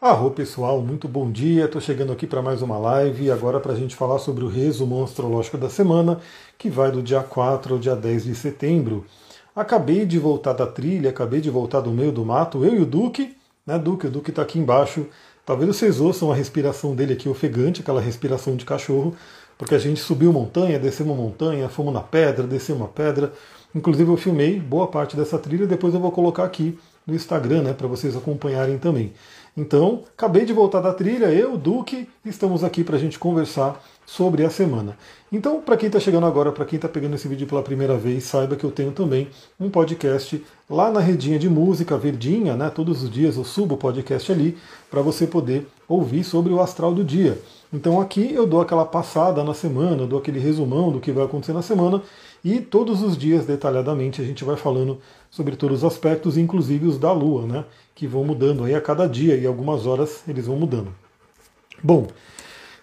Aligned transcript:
Arro 0.00 0.30
pessoal, 0.30 0.80
muito 0.80 1.08
bom 1.08 1.28
dia. 1.28 1.64
Estou 1.64 1.80
chegando 1.80 2.12
aqui 2.12 2.24
para 2.24 2.40
mais 2.40 2.62
uma 2.62 2.78
live 2.78 3.32
agora 3.32 3.58
para 3.58 3.72
a 3.72 3.74
gente 3.74 3.96
falar 3.96 4.20
sobre 4.20 4.44
o 4.44 4.48
resumo 4.48 5.02
astrológico 5.02 5.58
da 5.58 5.68
semana, 5.68 6.20
que 6.56 6.70
vai 6.70 6.92
do 6.92 7.02
dia 7.02 7.20
4 7.20 7.74
ao 7.74 7.80
dia 7.80 7.96
10 7.96 8.22
de 8.22 8.34
setembro. 8.36 9.04
Acabei 9.56 10.06
de 10.06 10.16
voltar 10.16 10.52
da 10.52 10.68
trilha, 10.68 11.10
acabei 11.10 11.40
de 11.40 11.50
voltar 11.50 11.80
do 11.80 11.90
meio 11.90 12.12
do 12.12 12.24
mato, 12.24 12.64
eu 12.64 12.76
e 12.76 12.78
o 12.80 12.86
Duque, 12.86 13.36
né, 13.66 13.76
Duque? 13.76 14.06
O 14.06 14.10
Duque 14.10 14.30
está 14.30 14.42
aqui 14.42 14.60
embaixo. 14.60 15.04
Talvez 15.44 15.76
vocês 15.76 16.00
ouçam 16.00 16.30
a 16.30 16.34
respiração 16.34 16.94
dele 16.94 17.14
aqui 17.14 17.28
ofegante, 17.28 17.80
aquela 17.80 18.00
respiração 18.00 18.54
de 18.54 18.64
cachorro, 18.64 19.16
porque 19.58 19.74
a 19.74 19.78
gente 19.80 19.98
subiu 19.98 20.32
montanha, 20.32 20.78
desceu 20.78 21.06
uma 21.06 21.16
montanha, 21.16 21.68
fomos 21.68 21.92
na 21.92 22.02
pedra, 22.02 22.46
desceu 22.46 22.76
uma 22.76 22.86
pedra. 22.86 23.32
Inclusive 23.74 24.08
eu 24.08 24.16
filmei 24.16 24.60
boa 24.60 24.86
parte 24.86 25.16
dessa 25.16 25.40
trilha, 25.40 25.66
depois 25.66 25.92
eu 25.92 25.98
vou 25.98 26.12
colocar 26.12 26.44
aqui 26.44 26.78
no 27.04 27.16
Instagram, 27.16 27.62
né, 27.62 27.72
para 27.72 27.88
vocês 27.88 28.16
acompanharem 28.16 28.78
também. 28.78 29.12
Então, 29.58 30.04
acabei 30.16 30.44
de 30.44 30.52
voltar 30.52 30.80
da 30.80 30.94
trilha, 30.94 31.32
eu, 31.32 31.58
Duque, 31.58 32.08
estamos 32.24 32.62
aqui 32.62 32.84
para 32.84 32.94
a 32.94 32.98
gente 32.98 33.18
conversar 33.18 33.84
sobre 34.06 34.44
a 34.44 34.50
semana. 34.50 34.96
Então, 35.32 35.60
para 35.60 35.76
quem 35.76 35.88
está 35.88 35.98
chegando 35.98 36.26
agora, 36.26 36.52
para 36.52 36.64
quem 36.64 36.76
está 36.76 36.88
pegando 36.88 37.16
esse 37.16 37.26
vídeo 37.26 37.44
pela 37.44 37.60
primeira 37.60 37.98
vez, 37.98 38.22
saiba 38.22 38.54
que 38.54 38.62
eu 38.62 38.70
tenho 38.70 38.92
também 38.92 39.26
um 39.58 39.68
podcast 39.68 40.40
lá 40.70 40.92
na 40.92 41.00
redinha 41.00 41.40
de 41.40 41.48
música 41.48 41.98
verdinha, 41.98 42.56
né? 42.56 42.70
Todos 42.70 43.02
os 43.02 43.10
dias 43.10 43.36
eu 43.36 43.42
subo 43.42 43.74
o 43.74 43.78
podcast 43.78 44.30
ali 44.30 44.56
para 44.88 45.02
você 45.02 45.26
poder 45.26 45.66
ouvir 45.88 46.22
sobre 46.22 46.52
o 46.52 46.60
astral 46.60 46.94
do 46.94 47.02
dia. 47.02 47.36
Então 47.72 48.00
aqui 48.00 48.32
eu 48.32 48.46
dou 48.46 48.60
aquela 48.62 48.86
passada 48.86 49.44
na 49.44 49.52
semana, 49.52 50.06
dou 50.06 50.18
aquele 50.18 50.38
resumão 50.38 50.90
do 50.90 51.00
que 51.00 51.12
vai 51.12 51.24
acontecer 51.24 51.52
na 51.52 51.60
semana 51.60 52.02
e 52.44 52.60
todos 52.60 53.02
os 53.02 53.18
dias, 53.18 53.44
detalhadamente, 53.44 54.22
a 54.22 54.24
gente 54.24 54.44
vai 54.44 54.56
falando 54.56 54.98
sobre 55.30 55.56
todos 55.56 55.78
os 55.78 55.84
aspectos, 55.84 56.38
inclusive 56.38 56.86
os 56.86 56.98
da 56.98 57.12
Lua, 57.12 57.46
né? 57.46 57.64
Que 57.94 58.06
vão 58.06 58.24
mudando 58.24 58.64
aí 58.64 58.74
a 58.74 58.80
cada 58.80 59.08
dia 59.08 59.36
e 59.36 59.44
algumas 59.44 59.86
horas 59.86 60.22
eles 60.26 60.46
vão 60.46 60.56
mudando. 60.56 60.94
Bom, 61.82 62.06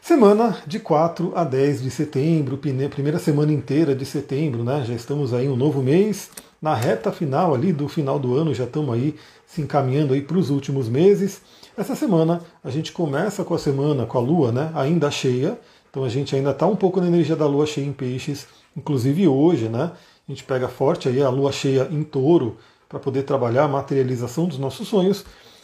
semana 0.01 0.57
de 0.67 0.79
4 0.79 1.31
a 1.35 1.43
10 1.43 1.81
de 1.81 1.89
setembro, 1.89 2.57
primeira 2.57 3.17
semana 3.17 3.51
inteira 3.51 3.95
de 3.95 4.05
setembro, 4.05 4.63
né? 4.63 4.83
Já 4.85 4.93
estamos 4.93 5.33
aí 5.33 5.47
um 5.47 5.55
novo 5.55 5.81
mês, 5.81 6.29
na 6.61 6.75
reta 6.75 7.11
final 7.11 7.55
ali 7.55 7.71
do 7.71 7.87
final 7.87 8.19
do 8.19 8.35
ano, 8.35 8.53
já 8.53 8.65
estamos 8.65 8.93
aí 8.93 9.15
se 9.47 9.61
encaminhando 9.61 10.13
aí 10.13 10.21
para 10.21 10.37
os 10.37 10.49
últimos 10.49 10.89
meses. 10.89 11.41
Essa 11.77 11.95
semana 11.95 12.41
a 12.63 12.69
gente 12.69 12.91
começa 12.91 13.43
com 13.43 13.53
a 13.53 13.59
semana 13.59 14.05
com 14.05 14.17
a 14.17 14.21
Lua, 14.21 14.51
né? 14.51 14.71
Ainda 14.75 15.11
cheia, 15.11 15.59
então 15.89 16.03
a 16.03 16.09
gente 16.09 16.35
ainda 16.35 16.51
está 16.51 16.65
um 16.65 16.75
pouco 16.75 17.01
na 17.01 17.07
energia 17.07 17.35
da 17.35 17.45
Lua 17.45 17.65
cheia 17.65 17.85
em 17.85 17.93
peixes 17.93 18.47
Inclusive 18.75 19.27
hoje, 19.27 19.69
né? 19.69 19.91
A 20.27 20.31
gente 20.31 20.43
pega 20.43 20.67
forte 20.67 21.07
aí 21.07 21.21
a 21.21 21.29
lua 21.29 21.51
cheia 21.51 21.87
em 21.89 22.03
touro 22.03 22.57
para 22.89 22.99
poder 22.99 23.23
trabalhar 23.23 23.63
a 23.63 23.67
materialização 23.67 24.47
dos 24.47 24.59
nossos 24.59 24.87
sonhos. 24.87 25.23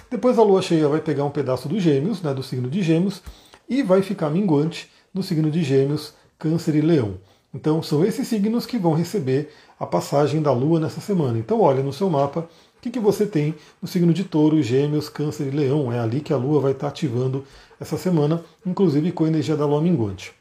Depois 0.09 0.39
a 0.39 0.43
lua 0.43 0.61
cheia 0.61 0.87
vai 0.87 1.01
pegar 1.01 1.25
um 1.25 1.29
pedaço 1.29 1.67
do 1.67 1.79
Gêmeos, 1.79 2.21
né, 2.21 2.33
do 2.33 2.43
signo 2.43 2.69
de 2.69 2.81
Gêmeos, 2.81 3.21
e 3.67 3.81
vai 3.81 4.01
ficar 4.01 4.29
minguante 4.29 4.89
no 5.13 5.23
signo 5.23 5.49
de 5.49 5.63
Gêmeos, 5.63 6.13
Câncer 6.37 6.75
e 6.75 6.81
Leão. 6.81 7.15
Então 7.53 7.81
são 7.83 8.05
esses 8.05 8.27
signos 8.27 8.65
que 8.65 8.77
vão 8.77 8.93
receber 8.93 9.51
a 9.79 9.85
passagem 9.85 10.41
da 10.41 10.53
lua 10.53 10.79
nessa 10.79 11.01
semana. 11.01 11.37
Então 11.37 11.59
olha 11.59 11.83
no 11.83 11.91
seu 11.91 12.09
mapa 12.09 12.47
o 12.81 12.83
que, 12.83 12.89
que 12.89 12.99
você 12.99 13.27
tem 13.27 13.53
no 13.79 13.87
signo 13.87 14.11
de 14.11 14.23
touro, 14.23 14.59
gêmeos, 14.59 15.07
câncer 15.07 15.45
e 15.45 15.51
leão. 15.51 15.93
É 15.93 15.99
ali 15.99 16.19
que 16.19 16.33
a 16.33 16.35
lua 16.37 16.59
vai 16.59 16.71
estar 16.71 16.87
ativando 16.87 17.45
essa 17.79 17.95
semana, 17.95 18.43
inclusive 18.65 19.11
com 19.11 19.23
a 19.23 19.27
energia 19.27 19.55
da 19.55 19.67
lua 19.67 19.79
minguante. 19.79 20.33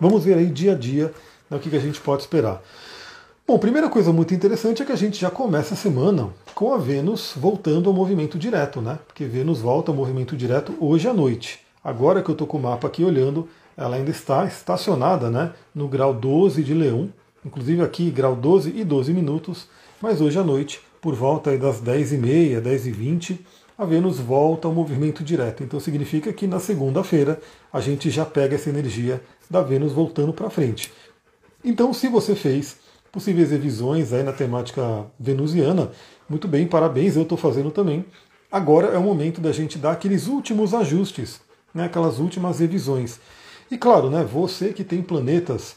Vamos 0.00 0.22
ver 0.22 0.34
aí 0.34 0.46
dia 0.46 0.74
a 0.74 0.74
dia 0.76 1.12
né, 1.50 1.56
o 1.56 1.60
que, 1.60 1.68
que 1.68 1.74
a 1.74 1.80
gente 1.80 2.00
pode 2.00 2.22
esperar. 2.22 2.62
Bom, 3.44 3.58
primeira 3.58 3.88
coisa 3.88 4.12
muito 4.12 4.32
interessante 4.32 4.82
é 4.82 4.84
que 4.84 4.92
a 4.92 4.96
gente 4.96 5.20
já 5.20 5.32
começa 5.32 5.74
a 5.74 5.76
semana 5.76 6.28
com 6.54 6.72
a 6.72 6.78
Vênus 6.78 7.32
voltando 7.36 7.88
ao 7.88 7.92
movimento 7.92 8.38
direto, 8.38 8.80
né? 8.80 8.96
Porque 9.04 9.24
Vênus 9.24 9.58
volta 9.58 9.90
ao 9.90 9.96
movimento 9.96 10.36
direto 10.36 10.76
hoje 10.78 11.08
à 11.08 11.12
noite. 11.12 11.58
Agora 11.82 12.22
que 12.22 12.30
eu 12.30 12.34
estou 12.34 12.46
com 12.46 12.58
o 12.58 12.62
mapa 12.62 12.86
aqui 12.86 13.02
olhando, 13.02 13.48
ela 13.76 13.96
ainda 13.96 14.12
está 14.12 14.44
estacionada 14.44 15.28
né, 15.28 15.52
no 15.74 15.88
grau 15.88 16.14
12 16.14 16.62
de 16.62 16.72
Leão, 16.72 17.12
inclusive 17.44 17.82
aqui 17.82 18.12
grau 18.12 18.36
12 18.36 18.74
e 18.76 18.84
12 18.84 19.12
minutos, 19.12 19.66
mas 20.00 20.20
hoje 20.20 20.38
à 20.38 20.44
noite, 20.44 20.80
por 21.00 21.14
volta 21.14 21.56
das 21.56 21.80
10h30, 21.80 22.60
10h20, 22.60 23.38
a 23.76 23.84
Vênus 23.84 24.18
volta 24.18 24.66
ao 24.66 24.74
movimento 24.74 25.22
direto. 25.22 25.62
Então 25.62 25.78
significa 25.78 26.32
que 26.32 26.46
na 26.46 26.58
segunda-feira 26.58 27.40
a 27.72 27.80
gente 27.80 28.10
já 28.10 28.26
pega 28.26 28.56
essa 28.56 28.68
energia 28.68 29.22
da 29.48 29.62
Vênus 29.62 29.92
voltando 29.92 30.32
para 30.32 30.50
frente. 30.50 30.92
Então, 31.64 31.92
se 31.92 32.08
você 32.08 32.34
fez 32.34 32.76
possíveis 33.10 33.50
revisões 33.50 34.12
aí 34.12 34.22
na 34.22 34.32
temática 34.32 35.06
venusiana, 35.18 35.90
muito 36.28 36.46
bem, 36.46 36.66
parabéns, 36.66 37.16
eu 37.16 37.22
estou 37.22 37.38
fazendo 37.38 37.70
também. 37.70 38.04
Agora 38.50 38.88
é 38.88 38.98
o 38.98 39.02
momento 39.02 39.40
da 39.40 39.52
gente 39.52 39.78
dar 39.78 39.92
aqueles 39.92 40.26
últimos 40.26 40.74
ajustes, 40.74 41.40
né, 41.74 41.84
aquelas 41.84 42.18
últimas 42.18 42.60
revisões. 42.60 43.20
E 43.70 43.76
claro, 43.76 44.08
né, 44.08 44.24
você 44.24 44.72
que 44.72 44.84
tem 44.84 45.02
planetas 45.02 45.76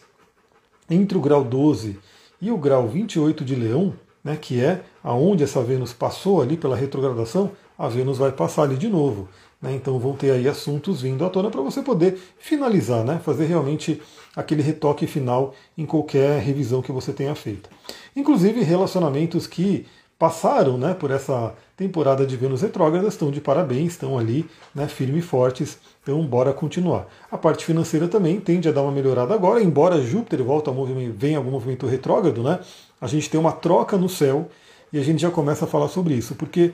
entre 0.89 1.17
o 1.17 1.21
grau 1.21 1.43
12 1.43 1.99
e 2.41 2.51
o 2.51 2.57
grau 2.57 2.87
28 2.87 3.43
de 3.43 3.55
Leão, 3.55 3.93
né, 4.23 4.37
que 4.39 4.63
é 4.63 4.81
aonde 5.03 5.43
essa 5.43 5.61
Vênus 5.61 5.93
passou 5.93 6.41
ali 6.41 6.57
pela 6.57 6.75
retrogradação, 6.75 7.51
a 7.77 7.87
Vênus 7.87 8.17
vai 8.17 8.31
passar 8.31 8.63
ali 8.63 8.77
de 8.77 8.87
novo. 8.87 9.27
Né? 9.61 9.73
Então 9.73 9.99
vão 9.99 10.13
ter 10.13 10.31
aí 10.31 10.47
assuntos 10.47 11.01
vindo 11.01 11.23
à 11.25 11.29
tona 11.29 11.49
para 11.49 11.61
você 11.61 11.81
poder 11.81 12.19
finalizar, 12.37 13.03
né? 13.03 13.19
fazer 13.23 13.45
realmente 13.45 14.01
aquele 14.35 14.61
retoque 14.61 15.05
final 15.07 15.53
em 15.77 15.85
qualquer 15.85 16.39
revisão 16.39 16.81
que 16.81 16.91
você 16.91 17.11
tenha 17.11 17.35
feito. 17.35 17.69
Inclusive 18.15 18.61
relacionamentos 18.61 19.47
que 19.47 19.85
passaram 20.21 20.77
né, 20.77 20.93
por 20.93 21.09
essa 21.09 21.51
temporada 21.75 22.27
de 22.27 22.37
Vênus 22.37 22.61
retrógrada 22.61 23.07
estão 23.07 23.31
de 23.31 23.41
parabéns, 23.41 23.93
estão 23.93 24.19
ali 24.19 24.47
né, 24.73 24.87
firmes 24.87 25.23
e 25.23 25.27
fortes, 25.27 25.79
então 26.03 26.23
bora 26.27 26.53
continuar. 26.53 27.07
A 27.31 27.39
parte 27.39 27.65
financeira 27.65 28.07
também 28.07 28.39
tende 28.39 28.69
a 28.69 28.71
dar 28.71 28.83
uma 28.83 28.91
melhorada 28.91 29.33
agora, 29.33 29.63
embora 29.63 29.99
Júpiter 29.99 30.43
volta 30.43 30.69
a 30.69 30.73
movimento, 30.75 31.15
venha 31.17 31.39
algum 31.39 31.49
movimento 31.49 31.87
retrógrado, 31.87 32.43
né, 32.43 32.59
a 33.01 33.07
gente 33.07 33.29
tem 33.29 33.39
uma 33.39 33.51
troca 33.51 33.97
no 33.97 34.07
céu 34.07 34.47
e 34.93 34.99
a 34.99 35.03
gente 35.03 35.21
já 35.21 35.31
começa 35.31 35.65
a 35.65 35.67
falar 35.67 35.87
sobre 35.87 36.13
isso, 36.13 36.35
porque 36.35 36.73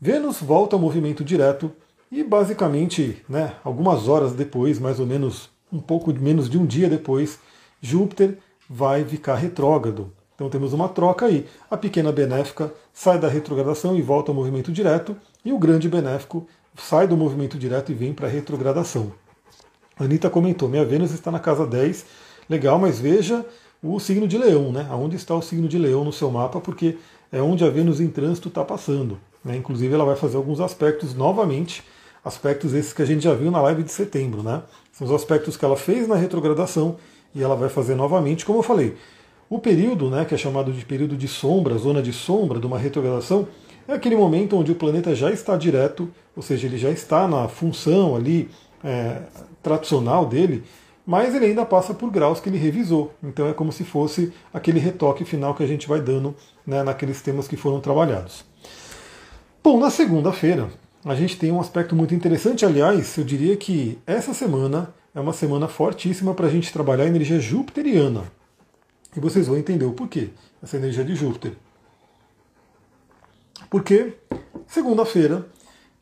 Vênus 0.00 0.40
volta 0.40 0.74
ao 0.74 0.80
movimento 0.80 1.22
direto 1.22 1.70
e 2.10 2.24
basicamente, 2.24 3.22
né, 3.28 3.54
algumas 3.62 4.08
horas 4.08 4.32
depois, 4.32 4.78
mais 4.78 4.98
ou 4.98 5.06
menos 5.06 5.50
um 5.72 5.80
pouco 5.80 6.12
menos 6.12 6.48
de 6.48 6.56
um 6.56 6.64
dia 6.64 6.88
depois, 6.88 7.38
Júpiter 7.80 8.38
vai 8.68 9.04
ficar 9.04 9.34
retrógrado. 9.34 10.12
Então 10.34 10.48
temos 10.48 10.72
uma 10.72 10.88
troca 10.88 11.26
aí. 11.26 11.46
A 11.70 11.76
pequena 11.76 12.12
benéfica 12.12 12.72
sai 12.92 13.18
da 13.18 13.28
retrogradação 13.28 13.96
e 13.96 14.02
volta 14.02 14.30
ao 14.30 14.34
movimento 14.34 14.70
direto, 14.70 15.16
e 15.44 15.52
o 15.52 15.58
grande 15.58 15.88
benéfico 15.88 16.46
sai 16.76 17.06
do 17.06 17.16
movimento 17.16 17.58
direto 17.58 17.90
e 17.90 17.94
vem 17.94 18.12
para 18.12 18.26
a 18.26 18.30
retrogradação. 18.30 19.12
A 19.98 20.04
Anitta 20.04 20.28
comentou: 20.28 20.68
minha 20.68 20.84
Vênus 20.84 21.12
está 21.12 21.30
na 21.30 21.40
casa 21.40 21.66
10. 21.66 22.04
Legal, 22.48 22.78
mas 22.78 23.00
veja 23.00 23.44
o 23.82 23.98
signo 24.00 24.26
de 24.26 24.38
Leão, 24.38 24.72
né? 24.72 24.88
Onde 24.92 25.16
está 25.16 25.34
o 25.34 25.42
signo 25.42 25.68
de 25.68 25.78
Leão 25.78 26.04
no 26.04 26.12
seu 26.12 26.30
mapa, 26.30 26.60
porque 26.60 26.96
é 27.30 27.40
onde 27.40 27.64
a 27.64 27.70
Vênus 27.70 28.00
em 28.00 28.08
trânsito 28.08 28.48
está 28.48 28.64
passando. 28.64 29.18
Né? 29.44 29.56
Inclusive, 29.56 29.92
ela 29.94 30.04
vai 30.04 30.16
fazer 30.16 30.36
alguns 30.36 30.60
aspectos 30.60 31.14
novamente 31.14 31.84
aspectos 32.26 32.74
esses 32.74 32.92
que 32.92 33.02
a 33.02 33.04
gente 33.04 33.22
já 33.22 33.32
viu 33.34 33.52
na 33.52 33.62
live 33.62 33.84
de 33.84 33.92
setembro, 33.92 34.42
né? 34.42 34.60
São 34.90 35.06
os 35.06 35.12
aspectos 35.12 35.56
que 35.56 35.64
ela 35.64 35.76
fez 35.76 36.08
na 36.08 36.16
retrogradação 36.16 36.96
e 37.32 37.40
ela 37.40 37.54
vai 37.54 37.68
fazer 37.68 37.94
novamente, 37.94 38.44
como 38.44 38.58
eu 38.58 38.64
falei. 38.64 38.96
O 39.48 39.60
período, 39.60 40.10
né, 40.10 40.24
que 40.24 40.34
é 40.34 40.36
chamado 40.36 40.72
de 40.72 40.84
período 40.84 41.16
de 41.16 41.28
sombra, 41.28 41.78
zona 41.78 42.02
de 42.02 42.12
sombra 42.12 42.58
de 42.58 42.66
uma 42.66 42.78
retrogradação, 42.78 43.46
é 43.86 43.92
aquele 43.92 44.16
momento 44.16 44.56
onde 44.56 44.72
o 44.72 44.74
planeta 44.74 45.14
já 45.14 45.30
está 45.30 45.56
direto, 45.56 46.10
ou 46.34 46.42
seja, 46.42 46.66
ele 46.66 46.76
já 46.76 46.90
está 46.90 47.28
na 47.28 47.46
função 47.46 48.16
ali 48.16 48.50
é, 48.82 49.22
tradicional 49.62 50.26
dele, 50.26 50.64
mas 51.06 51.34
ele 51.34 51.46
ainda 51.46 51.64
passa 51.64 51.94
por 51.94 52.10
graus 52.10 52.40
que 52.40 52.48
ele 52.48 52.58
revisou. 52.58 53.14
Então 53.22 53.46
é 53.46 53.54
como 53.54 53.70
se 53.70 53.84
fosse 53.84 54.32
aquele 54.52 54.80
retoque 54.80 55.24
final 55.24 55.54
que 55.54 55.62
a 55.62 55.66
gente 55.66 55.86
vai 55.86 56.00
dando 56.00 56.34
né, 56.66 56.82
naqueles 56.82 57.22
temas 57.22 57.46
que 57.46 57.56
foram 57.56 57.80
trabalhados. 57.80 58.44
Bom, 59.62 59.78
na 59.78 59.90
segunda-feira, 59.90 60.68
a 61.04 61.14
gente 61.14 61.38
tem 61.38 61.52
um 61.52 61.60
aspecto 61.60 61.94
muito 61.94 62.14
interessante. 62.14 62.66
Aliás, 62.66 63.16
eu 63.16 63.24
diria 63.24 63.56
que 63.56 63.98
essa 64.04 64.34
semana 64.34 64.92
é 65.14 65.20
uma 65.20 65.32
semana 65.32 65.68
fortíssima 65.68 66.34
para 66.34 66.46
a 66.46 66.50
gente 66.50 66.72
trabalhar 66.72 67.04
a 67.04 67.08
energia 67.08 67.38
jupiteriana. 67.38 68.24
E 69.16 69.20
vocês 69.20 69.46
vão 69.46 69.56
entender 69.56 69.84
o 69.84 69.92
porquê, 69.92 70.30
essa 70.62 70.76
energia 70.76 71.04
de 71.04 71.14
Júpiter. 71.14 71.52
Porque, 73.70 74.14
segunda-feira, 74.66 75.46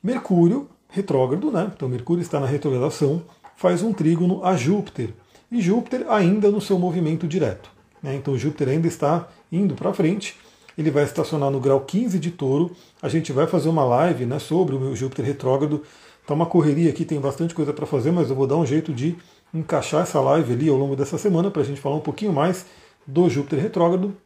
Mercúrio, 0.03 0.69
retrógrado, 0.89 1.51
né? 1.51 1.71
Então, 1.75 1.89
Mercúrio 1.89 2.23
está 2.23 2.41
na 2.41 2.47
retrogradação, 2.47 3.23
faz 3.57 3.83
um 3.83 3.93
trígono 3.93 4.45
a 4.45 4.57
Júpiter. 4.57 5.11
E 5.51 5.61
Júpiter 5.61 6.07
ainda 6.09 6.51
no 6.51 6.61
seu 6.61 6.79
movimento 6.79 7.27
direto. 7.27 7.71
Né? 8.03 8.15
Então, 8.15 8.37
Júpiter 8.37 8.69
ainda 8.69 8.89
está 8.89 9.29
indo 9.51 9.75
para 9.75 9.93
frente 9.93 10.37
ele 10.77 10.91
vai 10.91 11.05
estacionar 11.05 11.51
no 11.51 11.61
grau 11.61 11.81
15 11.81 12.19
de 12.19 12.31
touro. 12.31 12.73
A 13.01 13.09
gente 13.09 13.33
vai 13.33 13.47
fazer 13.47 13.69
uma 13.69 13.85
live 13.85 14.27
né, 14.27 14.39
sobre 14.39 14.75
o 14.75 14.95
Júpiter 14.95 15.25
retrógrado. 15.25 15.83
Está 16.21 16.35
uma 16.35 16.47
correria 16.47 16.91
aqui, 16.91 17.05
tem 17.05 17.21
bastante 17.21 17.55
coisa 17.55 17.73
para 17.73 17.87
fazer, 17.87 18.11
mas 18.11 18.31
eu 18.31 18.37
vou 18.37 18.47
dar 18.47 18.57
um 18.57 18.67
jeito 18.67 18.93
de 18.93 19.17
encaixar 19.53 20.03
essa 20.03 20.21
live 20.21 20.53
ali 20.53 20.69
ao 20.69 20.77
longo 20.77 20.97
dessa 20.97 21.17
semana 21.17 21.51
para 21.51 21.63
a 21.63 21.65
gente 21.65 21.81
falar 21.81 21.97
um 21.97 22.01
pouquinho 22.01 22.33
mais 22.33 22.67
do 23.07 23.29
Júpiter 23.29 23.61
retrógrado. 23.61 24.17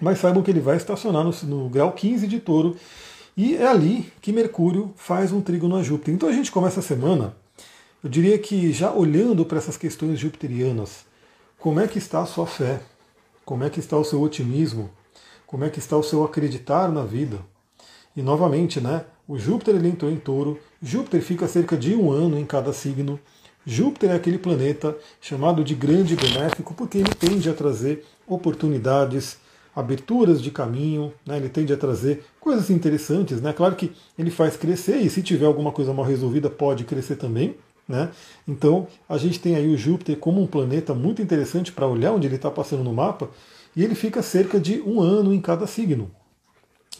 Mas 0.00 0.18
saibam 0.18 0.42
que 0.42 0.50
ele 0.50 0.60
vai 0.60 0.76
estacionar 0.76 1.24
no, 1.24 1.32
no 1.44 1.68
grau 1.68 1.92
15 1.92 2.26
de 2.26 2.38
touro. 2.38 2.76
E 3.36 3.56
é 3.56 3.66
ali 3.66 4.12
que 4.20 4.32
Mercúrio 4.32 4.92
faz 4.96 5.32
um 5.32 5.40
trígono 5.40 5.76
a 5.76 5.82
Júpiter. 5.82 6.14
Então 6.14 6.28
a 6.28 6.32
gente 6.32 6.52
começa 6.52 6.80
a 6.80 6.82
semana, 6.82 7.34
eu 8.04 8.10
diria 8.10 8.38
que 8.38 8.70
já 8.70 8.92
olhando 8.92 9.46
para 9.46 9.56
essas 9.56 9.78
questões 9.78 10.18
jupiterianas, 10.18 11.06
como 11.58 11.80
é 11.80 11.88
que 11.88 11.96
está 11.96 12.20
a 12.20 12.26
sua 12.26 12.46
fé? 12.46 12.82
Como 13.46 13.64
é 13.64 13.70
que 13.70 13.80
está 13.80 13.96
o 13.96 14.04
seu 14.04 14.20
otimismo? 14.20 14.90
Como 15.46 15.64
é 15.64 15.70
que 15.70 15.78
está 15.78 15.96
o 15.96 16.02
seu 16.02 16.22
acreditar 16.22 16.92
na 16.92 17.02
vida? 17.02 17.38
E 18.14 18.20
novamente, 18.20 18.78
né? 18.78 19.06
O 19.26 19.38
Júpiter 19.38 19.76
ele 19.76 19.88
entrou 19.88 20.10
em 20.10 20.16
touro. 20.16 20.60
Júpiter 20.82 21.22
fica 21.22 21.48
cerca 21.48 21.78
de 21.78 21.94
um 21.94 22.10
ano 22.12 22.38
em 22.38 22.44
cada 22.44 22.74
signo. 22.74 23.18
Júpiter 23.64 24.10
é 24.10 24.14
aquele 24.16 24.36
planeta 24.36 24.94
chamado 25.18 25.64
de 25.64 25.74
grande 25.74 26.14
benéfico 26.14 26.74
porque 26.74 26.98
ele 26.98 27.14
tende 27.14 27.48
a 27.48 27.54
trazer 27.54 28.04
oportunidades, 28.26 29.38
aberturas 29.74 30.42
de 30.42 30.50
caminho, 30.50 31.10
né? 31.24 31.38
ele 31.38 31.48
tende 31.48 31.72
a 31.72 31.76
trazer 31.78 32.22
coisas 32.38 32.68
interessantes. 32.68 33.40
Né? 33.40 33.54
Claro 33.54 33.74
que 33.74 33.92
ele 34.18 34.30
faz 34.30 34.58
crescer 34.58 34.98
e 34.98 35.08
se 35.08 35.22
tiver 35.22 35.46
alguma 35.46 35.72
coisa 35.72 35.94
mal 35.94 36.04
resolvida 36.04 36.50
pode 36.50 36.84
crescer 36.84 37.16
também. 37.16 37.56
Né? 37.86 38.10
Então 38.48 38.86
a 39.08 39.18
gente 39.18 39.38
tem 39.38 39.56
aí 39.56 39.68
o 39.68 39.76
Júpiter 39.76 40.16
como 40.16 40.40
um 40.40 40.46
planeta 40.46 40.94
muito 40.94 41.20
interessante 41.20 41.70
para 41.70 41.86
olhar 41.86 42.12
onde 42.12 42.26
ele 42.26 42.36
está 42.36 42.50
passando 42.50 42.82
no 42.82 42.94
mapa 42.94 43.28
e 43.76 43.84
ele 43.84 43.94
fica 43.94 44.22
cerca 44.22 44.58
de 44.58 44.80
um 44.80 45.00
ano 45.00 45.34
em 45.34 45.40
cada 45.40 45.66
signo. 45.66 46.10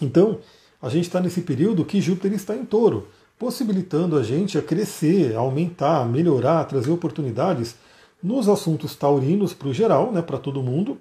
Então 0.01 0.39
a 0.83 0.89
gente 0.91 1.05
está 1.05 1.21
nesse 1.21 1.41
período 1.41 1.85
que 1.85 2.01
Júpiter 2.01 2.33
está 2.35 2.55
em 2.55 2.65
touro, 2.65 3.09
possibilitando 3.39 4.19
a 4.19 4.23
gente 4.23 4.59
a 4.59 4.63
crescer, 4.63 5.35
a 5.35 5.39
aumentar, 5.39 6.03
a 6.03 6.05
melhorar, 6.05 6.61
a 6.61 6.65
trazer 6.65 6.91
oportunidades 6.91 7.77
nos 8.23 8.49
assuntos 8.49 8.95
taurinos 8.95 9.55
para 9.55 9.69
o 9.69 9.75
geral, 9.75 10.13
né, 10.13 10.21
para 10.21 10.39
todo 10.39 10.63
mundo, 10.63 10.99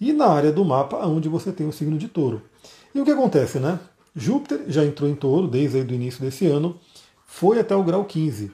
e 0.00 0.12
na 0.12 0.26
área 0.26 0.50
do 0.50 0.64
mapa 0.64 1.04
onde 1.06 1.28
você 1.28 1.52
tem 1.52 1.68
o 1.68 1.72
signo 1.72 1.98
de 1.98 2.08
touro. 2.08 2.42
E 2.94 3.00
o 3.00 3.04
que 3.04 3.10
acontece, 3.10 3.58
né? 3.58 3.78
Júpiter 4.14 4.64
já 4.68 4.84
entrou 4.84 5.08
em 5.08 5.14
touro 5.14 5.46
desde 5.46 5.78
o 5.78 5.94
início 5.94 6.20
desse 6.20 6.46
ano, 6.46 6.76
foi 7.24 7.60
até 7.60 7.76
o 7.76 7.84
grau 7.84 8.04
15. 8.04 8.50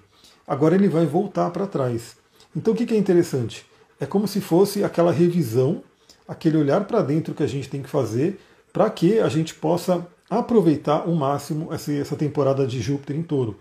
Agora 0.46 0.74
ele 0.74 0.88
vai 0.88 1.06
voltar 1.06 1.50
para 1.50 1.66
trás. 1.66 2.16
Então 2.54 2.72
o 2.72 2.76
que 2.76 2.94
é 2.94 2.96
interessante? 2.96 3.66
É 3.98 4.06
como 4.06 4.28
se 4.28 4.40
fosse 4.40 4.84
aquela 4.84 5.10
revisão, 5.10 5.82
aquele 6.28 6.56
olhar 6.56 6.84
para 6.84 7.02
dentro 7.02 7.34
que 7.34 7.42
a 7.42 7.46
gente 7.46 7.68
tem 7.68 7.82
que 7.82 7.88
fazer 7.88 8.38
para 8.72 8.90
que 8.90 9.18
a 9.18 9.28
gente 9.28 9.54
possa 9.54 10.06
aproveitar 10.28 11.08
o 11.08 11.14
máximo 11.14 11.72
essa 11.72 12.14
temporada 12.14 12.66
de 12.66 12.80
Júpiter 12.80 13.16
em 13.16 13.22
touro. 13.22 13.58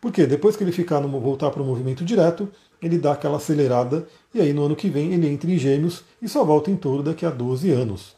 Porque 0.00 0.26
depois 0.26 0.56
que 0.56 0.64
ele 0.64 0.72
ficar 0.72 1.00
no, 1.00 1.08
voltar 1.20 1.50
para 1.50 1.62
o 1.62 1.64
movimento 1.64 2.04
direto, 2.04 2.48
ele 2.80 2.98
dá 2.98 3.12
aquela 3.12 3.36
acelerada 3.36 4.06
e 4.34 4.40
aí 4.40 4.52
no 4.52 4.64
ano 4.64 4.76
que 4.76 4.88
vem 4.88 5.12
ele 5.12 5.28
entra 5.28 5.50
em 5.50 5.58
gêmeos 5.58 6.04
e 6.20 6.28
só 6.28 6.44
volta 6.44 6.70
em 6.70 6.76
touro 6.76 7.02
daqui 7.02 7.26
a 7.26 7.30
12 7.30 7.70
anos. 7.70 8.16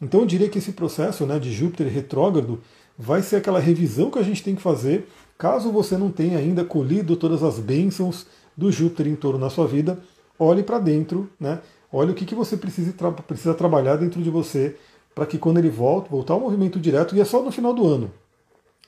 Então 0.00 0.20
eu 0.20 0.26
diria 0.26 0.48
que 0.48 0.58
esse 0.58 0.72
processo 0.72 1.26
né, 1.26 1.38
de 1.38 1.52
Júpiter 1.52 1.86
retrógrado 1.88 2.60
vai 2.98 3.22
ser 3.22 3.36
aquela 3.36 3.60
revisão 3.60 4.10
que 4.10 4.18
a 4.18 4.22
gente 4.22 4.42
tem 4.42 4.54
que 4.54 4.62
fazer 4.62 5.08
caso 5.40 5.72
você 5.72 5.96
não 5.96 6.10
tenha 6.10 6.36
ainda 6.36 6.62
colhido 6.62 7.16
todas 7.16 7.42
as 7.42 7.58
bênçãos 7.58 8.26
do 8.54 8.70
Júpiter 8.70 9.08
em 9.08 9.16
touro 9.16 9.38
na 9.38 9.48
sua 9.48 9.66
vida. 9.66 9.98
Olhe 10.38 10.62
para 10.62 10.78
dentro, 10.78 11.30
né? 11.40 11.60
olhe 11.90 12.12
o 12.12 12.14
que, 12.14 12.26
que 12.26 12.34
você 12.34 12.58
precisa, 12.58 12.92
tra 12.92 13.10
precisa 13.10 13.54
trabalhar 13.54 13.96
dentro 13.96 14.22
de 14.22 14.28
você 14.28 14.76
para 15.14 15.24
que 15.24 15.38
quando 15.38 15.56
ele 15.56 15.70
volta, 15.70 16.10
voltar 16.10 16.34
ao 16.34 16.40
movimento 16.40 16.78
direto, 16.78 17.16
e 17.16 17.20
é 17.20 17.24
só 17.24 17.42
no 17.42 17.50
final 17.50 17.72
do 17.72 17.86
ano. 17.86 18.12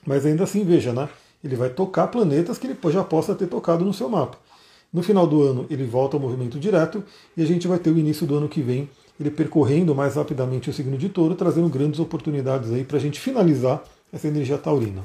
Mas 0.05 0.27
ainda 0.27 0.43
assim, 0.43 0.63
veja, 0.63 0.93
né? 0.93 1.09
Ele 1.43 1.55
vai 1.55 1.69
tocar 1.69 2.07
planetas 2.07 2.59
que 2.59 2.67
ele 2.67 2.77
já 2.91 3.03
possa 3.03 3.33
ter 3.33 3.47
tocado 3.47 3.83
no 3.83 3.93
seu 3.93 4.07
mapa. 4.07 4.37
No 4.93 5.01
final 5.01 5.25
do 5.25 5.41
ano 5.41 5.65
ele 5.71 5.85
volta 5.85 6.15
ao 6.15 6.21
movimento 6.21 6.59
direto 6.59 7.03
e 7.35 7.41
a 7.41 7.45
gente 7.47 7.67
vai 7.67 7.79
ter 7.79 7.89
o 7.89 7.97
início 7.97 8.27
do 8.27 8.35
ano 8.35 8.47
que 8.47 8.61
vem 8.61 8.87
ele 9.19 9.31
percorrendo 9.31 9.95
mais 9.95 10.15
rapidamente 10.15 10.69
o 10.69 10.73
signo 10.73 10.99
de 10.99 11.09
touro, 11.09 11.33
trazendo 11.33 11.67
grandes 11.67 11.99
oportunidades 11.99 12.71
aí 12.71 12.83
para 12.83 12.97
a 12.97 12.99
gente 12.99 13.19
finalizar 13.19 13.83
essa 14.11 14.27
energia 14.27 14.57
taurina. 14.57 15.03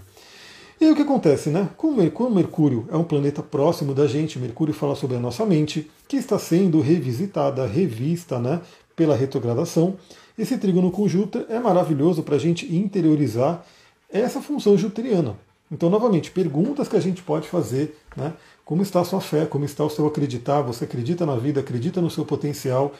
E 0.80 0.84
aí 0.84 0.92
o 0.92 0.94
que 0.94 1.02
acontece, 1.02 1.50
né? 1.50 1.68
Como 1.76 2.30
Mercúrio 2.30 2.86
é 2.90 2.96
um 2.96 3.02
planeta 3.02 3.42
próximo 3.42 3.92
da 3.92 4.06
gente, 4.06 4.38
Mercúrio 4.38 4.72
fala 4.72 4.94
sobre 4.94 5.16
a 5.16 5.20
nossa 5.20 5.44
mente, 5.44 5.90
que 6.06 6.16
está 6.16 6.38
sendo 6.38 6.80
revisitada, 6.80 7.66
revista, 7.66 8.38
né, 8.38 8.60
pela 8.94 9.16
retrogradação. 9.16 9.96
Esse 10.38 10.56
trígono 10.56 10.92
com 10.92 11.08
Júpiter 11.08 11.46
é 11.48 11.58
maravilhoso 11.58 12.22
para 12.22 12.36
a 12.36 12.38
gente 12.38 12.72
interiorizar 12.72 13.64
essa 14.08 14.40
função 14.40 14.78
jupiteriana. 14.78 15.36
Então, 15.70 15.90
novamente, 15.90 16.30
perguntas 16.30 16.86
que 16.86 16.96
a 16.96 17.00
gente 17.00 17.22
pode 17.22 17.48
fazer, 17.48 17.98
né? 18.16 18.32
Como 18.64 18.80
está 18.80 19.00
a 19.00 19.04
sua 19.04 19.20
fé? 19.20 19.46
Como 19.46 19.64
está 19.64 19.84
o 19.84 19.90
seu 19.90 20.06
acreditar? 20.06 20.62
Você 20.62 20.84
acredita 20.84 21.26
na 21.26 21.34
vida? 21.36 21.58
Acredita 21.58 22.00
no 22.00 22.08
seu 22.08 22.24
potencial? 22.24 22.94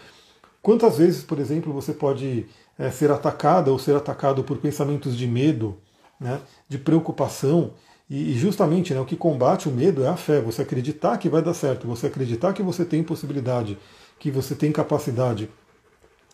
Quantas 0.61 0.99
vezes, 0.99 1.23
por 1.23 1.39
exemplo, 1.39 1.73
você 1.73 1.93
pode 1.93 2.47
é, 2.77 2.91
ser 2.91 3.11
atacada 3.11 3.71
ou 3.71 3.79
ser 3.79 3.95
atacado 3.95 4.43
por 4.43 4.59
pensamentos 4.59 5.17
de 5.17 5.27
medo, 5.27 5.77
né, 6.21 6.41
de 6.69 6.79
preocupação? 6.79 7.73
E, 8.09 8.33
justamente 8.39 8.95
né, 8.95 9.01
o 9.01 9.05
que 9.05 9.17
combate 9.17 9.69
o 9.69 9.73
medo 9.73 10.03
é 10.03 10.09
a 10.09 10.17
fé. 10.17 10.41
Você 10.41 10.63
acreditar 10.63 11.19
que 11.19 11.29
vai 11.29 11.43
dar 11.43 11.55
certo, 11.55 11.87
você 11.87 12.07
acreditar 12.07 12.53
que 12.53 12.63
você 12.63 12.85
tem 12.85 13.03
possibilidade, 13.03 13.79
que 14.19 14.31
você 14.31 14.55
tem 14.55 14.73
capacidade. 14.73 15.49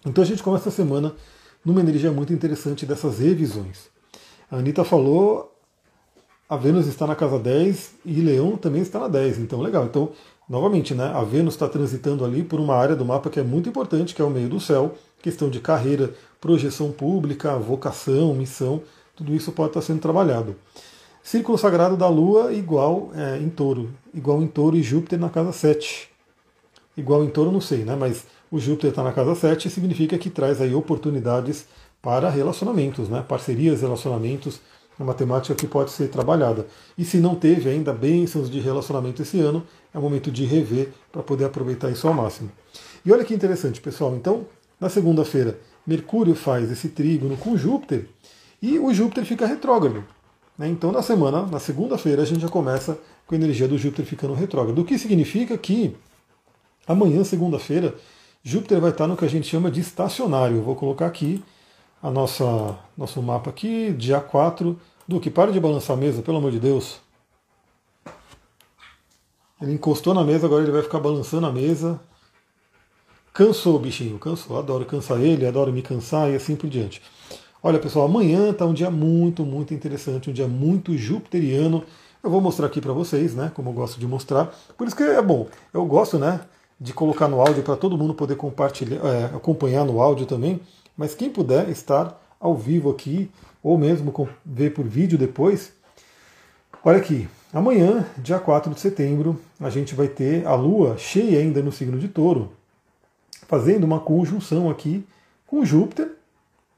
Então 0.06 0.22
a 0.22 0.26
gente 0.26 0.42
começa 0.42 0.68
a 0.68 0.72
semana 0.72 1.14
numa 1.64 1.80
energia 1.80 2.12
muito 2.12 2.32
interessante 2.32 2.86
dessas 2.86 3.18
revisões. 3.18 3.88
A 4.50 4.56
Anitta 4.56 4.84
falou 4.84 5.54
a 6.48 6.56
Vênus 6.56 6.86
está 6.86 7.06
na 7.06 7.16
casa 7.16 7.38
10 7.38 7.94
e 8.04 8.20
Leão 8.20 8.56
também 8.56 8.82
está 8.82 9.00
na 9.00 9.08
10. 9.08 9.38
Então, 9.38 9.60
legal. 9.60 9.86
Então, 9.86 10.10
novamente, 10.48 10.94
né, 10.94 11.06
a 11.06 11.24
Vênus 11.24 11.54
está 11.54 11.66
transitando 11.66 12.24
ali 12.24 12.42
por 12.42 12.60
uma 12.60 12.76
área 12.76 12.94
do 12.94 13.04
mapa 13.04 13.30
que 13.30 13.40
é 13.40 13.42
muito 13.42 13.68
importante, 13.68 14.14
que 14.14 14.20
é 14.20 14.24
o 14.24 14.30
meio 14.30 14.48
do 14.48 14.60
céu, 14.60 14.94
questão 15.22 15.48
de 15.48 15.58
carreira, 15.58 16.12
projeção 16.40 16.92
pública, 16.92 17.56
vocação, 17.56 18.34
missão, 18.34 18.82
tudo 19.16 19.34
isso 19.34 19.52
pode 19.52 19.70
estar 19.70 19.82
sendo 19.82 20.00
trabalhado. 20.00 20.56
Círculo 21.22 21.56
sagrado 21.56 21.96
da 21.96 22.08
Lua 22.08 22.52
igual 22.52 23.10
é, 23.14 23.38
em 23.38 23.48
touro, 23.48 23.90
igual 24.12 24.42
em 24.42 24.46
touro 24.46 24.76
e 24.76 24.82
Júpiter 24.82 25.18
na 25.18 25.30
casa 25.30 25.52
7. 25.52 26.10
Igual 26.96 27.24
em 27.24 27.30
touro, 27.30 27.50
não 27.50 27.60
sei, 27.60 27.84
né? 27.84 27.96
Mas 27.96 28.24
o 28.50 28.58
Júpiter 28.58 28.90
está 28.90 29.02
na 29.02 29.12
casa 29.12 29.34
7 29.34 29.70
significa 29.70 30.18
que 30.18 30.28
traz 30.28 30.60
aí 30.60 30.74
oportunidades 30.74 31.66
para 32.02 32.28
relacionamentos, 32.28 33.08
né? 33.08 33.24
Parcerias, 33.26 33.80
relacionamentos, 33.80 34.60
é 34.98 35.02
uma 35.02 35.14
temática 35.14 35.54
que 35.54 35.66
pode 35.66 35.90
ser 35.90 36.08
trabalhada. 36.08 36.66
E 36.96 37.04
se 37.04 37.16
não 37.16 37.34
teve 37.34 37.68
ainda 37.68 37.92
bênçãos 37.92 38.50
de 38.50 38.60
relacionamento 38.60 39.22
esse 39.22 39.40
ano, 39.40 39.66
é 39.92 39.98
momento 39.98 40.30
de 40.30 40.44
rever 40.44 40.90
para 41.10 41.22
poder 41.22 41.46
aproveitar 41.46 41.90
isso 41.90 42.06
ao 42.06 42.14
máximo. 42.14 42.50
E 43.04 43.10
olha 43.10 43.24
que 43.24 43.34
interessante, 43.34 43.80
pessoal. 43.80 44.14
Então, 44.14 44.46
na 44.78 44.88
segunda-feira, 44.88 45.58
Mercúrio 45.86 46.34
faz 46.34 46.70
esse 46.70 46.90
trígono 46.90 47.36
com 47.36 47.56
Júpiter 47.56 48.06
e 48.64 48.78
o 48.78 48.94
Júpiter 48.94 49.26
fica 49.26 49.46
retrógrado. 49.46 50.02
Né? 50.56 50.68
Então, 50.68 50.90
na 50.90 51.02
semana, 51.02 51.42
na 51.42 51.60
segunda-feira, 51.60 52.22
a 52.22 52.24
gente 52.24 52.40
já 52.40 52.48
começa 52.48 52.98
com 53.26 53.34
a 53.34 53.38
energia 53.38 53.68
do 53.68 53.76
Júpiter 53.76 54.06
ficando 54.06 54.32
retrógrado. 54.32 54.78
O 54.78 54.84
que 54.86 54.98
significa 54.98 55.58
que 55.58 55.94
amanhã, 56.86 57.22
segunda-feira, 57.24 57.94
Júpiter 58.42 58.80
vai 58.80 58.88
estar 58.88 59.06
no 59.06 59.18
que 59.18 59.24
a 59.26 59.28
gente 59.28 59.46
chama 59.46 59.70
de 59.70 59.80
estacionário. 59.80 60.56
Eu 60.56 60.62
vou 60.62 60.74
colocar 60.74 61.04
aqui 61.04 61.44
a 62.02 62.10
nossa 62.10 62.78
nosso 62.96 63.20
mapa 63.20 63.50
aqui, 63.50 63.92
dia 63.92 64.18
4. 64.18 64.80
Duque, 65.06 65.28
para 65.28 65.52
de 65.52 65.60
balançar 65.60 65.94
a 65.94 66.00
mesa, 66.00 66.22
pelo 66.22 66.38
amor 66.38 66.50
de 66.50 66.58
Deus. 66.58 67.00
Ele 69.60 69.74
encostou 69.74 70.14
na 70.14 70.24
mesa, 70.24 70.46
agora 70.46 70.62
ele 70.62 70.72
vai 70.72 70.82
ficar 70.82 71.00
balançando 71.00 71.46
a 71.46 71.52
mesa. 71.52 72.00
Cansou 73.34 73.76
o 73.76 73.78
bichinho, 73.78 74.18
cansou. 74.18 74.58
Adoro 74.58 74.86
cansar 74.86 75.20
ele, 75.20 75.46
adoro 75.46 75.70
me 75.70 75.82
cansar 75.82 76.30
e 76.30 76.36
assim 76.36 76.56
por 76.56 76.70
diante. 76.70 77.02
Olha 77.66 77.78
pessoal, 77.78 78.04
amanhã 78.04 78.50
está 78.50 78.66
um 78.66 78.74
dia 78.74 78.90
muito, 78.90 79.42
muito 79.42 79.72
interessante, 79.72 80.28
um 80.28 80.34
dia 80.34 80.46
muito 80.46 80.94
jupiteriano. 80.98 81.82
Eu 82.22 82.28
vou 82.28 82.38
mostrar 82.38 82.66
aqui 82.66 82.78
para 82.78 82.92
vocês, 82.92 83.34
né? 83.34 83.50
Como 83.54 83.70
eu 83.70 83.72
gosto 83.72 83.98
de 83.98 84.06
mostrar. 84.06 84.54
Por 84.76 84.86
isso 84.86 84.94
que 84.94 85.02
é 85.02 85.22
bom. 85.22 85.48
Eu 85.72 85.86
gosto, 85.86 86.18
né? 86.18 86.42
De 86.78 86.92
colocar 86.92 87.26
no 87.26 87.40
áudio 87.40 87.62
para 87.62 87.74
todo 87.74 87.96
mundo 87.96 88.12
poder 88.12 88.36
compartilhar, 88.36 89.00
é, 89.06 89.24
acompanhar 89.34 89.82
no 89.86 89.98
áudio 90.02 90.26
também. 90.26 90.60
Mas 90.94 91.14
quem 91.14 91.30
puder 91.30 91.70
estar 91.70 92.20
ao 92.38 92.54
vivo 92.54 92.90
aqui, 92.90 93.30
ou 93.62 93.78
mesmo 93.78 94.12
ver 94.44 94.74
por 94.74 94.84
vídeo 94.84 95.16
depois, 95.16 95.72
olha 96.84 96.98
aqui, 96.98 97.26
amanhã, 97.50 98.04
dia 98.18 98.38
4 98.38 98.74
de 98.74 98.80
setembro, 98.80 99.40
a 99.58 99.70
gente 99.70 99.94
vai 99.94 100.08
ter 100.08 100.46
a 100.46 100.54
Lua 100.54 100.98
cheia 100.98 101.40
ainda 101.40 101.62
no 101.62 101.72
signo 101.72 101.98
de 101.98 102.08
touro, 102.08 102.52
fazendo 103.48 103.84
uma 103.84 104.00
conjunção 104.00 104.68
aqui 104.68 105.02
com 105.46 105.64
Júpiter, 105.64 106.10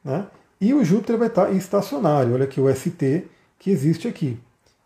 né? 0.04 0.26
E 0.60 0.72
o 0.72 0.84
Júpiter 0.84 1.18
vai 1.18 1.28
estar 1.28 1.52
estacionário. 1.52 2.34
Olha 2.34 2.44
aqui 2.44 2.60
o 2.60 2.74
ST 2.74 3.24
que 3.58 3.70
existe 3.70 4.08
aqui. 4.08 4.38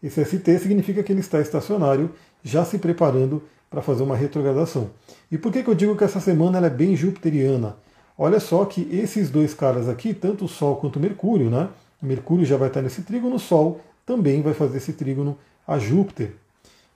Esse 0.02 0.24
ST 0.24 0.58
significa 0.58 1.02
que 1.02 1.12
ele 1.12 1.20
está 1.20 1.40
estacionário, 1.40 2.10
já 2.42 2.64
se 2.64 2.78
preparando 2.78 3.42
para 3.68 3.82
fazer 3.82 4.02
uma 4.02 4.16
retrogradação. 4.16 4.90
E 5.30 5.38
por 5.38 5.52
que, 5.52 5.62
que 5.62 5.70
eu 5.70 5.74
digo 5.74 5.96
que 5.96 6.04
essa 6.04 6.18
semana 6.18 6.58
ela 6.58 6.66
é 6.66 6.70
bem 6.70 6.96
jupiteriana? 6.96 7.76
Olha 8.18 8.40
só 8.40 8.64
que 8.64 8.88
esses 8.90 9.30
dois 9.30 9.54
caras 9.54 9.88
aqui, 9.88 10.12
tanto 10.12 10.44
o 10.44 10.48
Sol 10.48 10.76
quanto 10.76 10.96
o 10.96 11.00
Mercúrio, 11.00 11.48
né? 11.48 11.68
Mercúrio 12.02 12.44
já 12.44 12.56
vai 12.56 12.68
estar 12.68 12.82
nesse 12.82 13.02
trígono, 13.02 13.36
o 13.36 13.38
Sol 13.38 13.80
também 14.04 14.42
vai 14.42 14.54
fazer 14.54 14.78
esse 14.78 14.92
trígono 14.94 15.38
a 15.66 15.78
Júpiter. 15.78 16.32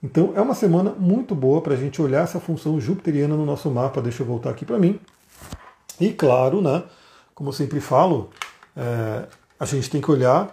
Então 0.03 0.33
é 0.35 0.41
uma 0.41 0.53
semana 0.53 0.91
muito 0.91 1.33
boa 1.33 1.61
para 1.61 1.73
a 1.73 1.77
gente 1.77 2.01
olhar 2.01 2.23
essa 2.23 2.39
função 2.39 2.79
jupiteriana 2.79 3.35
no 3.35 3.45
nosso 3.45 3.69
mapa. 3.71 4.01
Deixa 4.01 4.23
eu 4.23 4.27
voltar 4.27 4.49
aqui 4.49 4.65
para 4.65 4.77
mim. 4.77 4.99
E 5.99 6.11
claro, 6.11 6.61
né, 6.61 6.83
como 7.33 7.49
eu 7.49 7.53
sempre 7.53 7.79
falo, 7.79 8.29
é, 8.75 9.25
a 9.59 9.65
gente 9.65 9.89
tem 9.89 10.01
que 10.01 10.11
olhar 10.11 10.47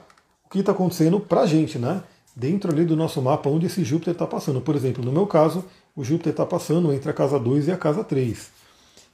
o 0.45 0.49
que 0.49 0.61
está 0.61 0.73
acontecendo 0.73 1.19
para 1.19 1.43
a 1.43 1.47
gente, 1.47 1.79
né? 1.79 2.03
Dentro 2.35 2.73
ali 2.73 2.85
do 2.85 2.97
nosso 2.97 3.21
mapa 3.21 3.49
onde 3.51 3.67
esse 3.67 3.85
Júpiter 3.85 4.13
está 4.13 4.27
passando. 4.27 4.61
Por 4.61 4.75
exemplo, 4.75 5.05
no 5.05 5.13
meu 5.13 5.27
caso, 5.27 5.65
o 5.95 6.03
Júpiter 6.03 6.33
está 6.33 6.47
passando 6.47 6.93
entre 6.93 7.11
a 7.11 7.13
casa 7.13 7.39
2 7.39 7.69
e 7.69 7.73
a 7.73 7.77
casa 7.77 8.03
3. 8.03 8.51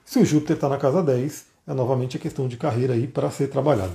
Se 0.04 0.18
o 0.18 0.24
Júpiter 0.24 0.56
está 0.56 0.68
na 0.68 0.78
casa 0.78 1.02
10, 1.02 1.46
é 1.66 1.74
novamente 1.74 2.16
a 2.16 2.20
questão 2.20 2.48
de 2.48 2.56
carreira 2.56 2.94
aí 2.94 3.06
para 3.06 3.30
ser 3.30 3.48
trabalhada. 3.48 3.94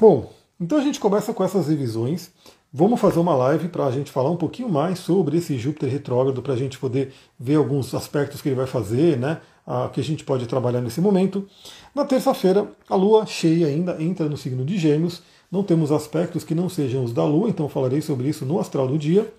Bom, 0.00 0.32
então 0.60 0.78
a 0.78 0.80
gente 0.80 1.00
começa 1.00 1.34
com 1.34 1.44
essas 1.44 1.68
revisões. 1.68 2.30
Vamos 2.72 3.00
fazer 3.00 3.18
uma 3.18 3.36
live 3.36 3.68
para 3.68 3.86
a 3.86 3.90
gente 3.90 4.10
falar 4.10 4.30
um 4.30 4.36
pouquinho 4.36 4.68
mais 4.68 4.98
sobre 4.98 5.38
esse 5.38 5.58
Júpiter 5.58 5.90
retrógrado, 5.90 6.42
para 6.42 6.54
a 6.54 6.56
gente 6.56 6.78
poder 6.78 7.12
ver 7.38 7.56
alguns 7.56 7.94
aspectos 7.94 8.40
que 8.40 8.48
ele 8.48 8.56
vai 8.56 8.66
fazer, 8.66 9.18
né? 9.18 9.40
A, 9.66 9.88
que 9.88 10.00
a 10.00 10.04
gente 10.04 10.24
pode 10.24 10.46
trabalhar 10.46 10.80
nesse 10.80 11.00
momento. 11.00 11.46
Na 11.94 12.04
terça-feira, 12.04 12.68
a 12.88 12.94
Lua 12.94 13.24
cheia 13.24 13.66
ainda 13.66 14.02
entra 14.02 14.28
no 14.28 14.36
signo 14.36 14.64
de 14.64 14.76
Gêmeos. 14.78 15.22
Não 15.50 15.62
temos 15.62 15.90
aspectos 15.90 16.44
que 16.44 16.54
não 16.54 16.68
sejam 16.68 17.04
os 17.04 17.12
da 17.12 17.24
Lua, 17.24 17.48
então 17.48 17.68
falarei 17.68 18.02
sobre 18.02 18.28
isso 18.28 18.44
no 18.44 18.60
astral 18.60 18.86
do 18.86 18.98
dia. 18.98 19.32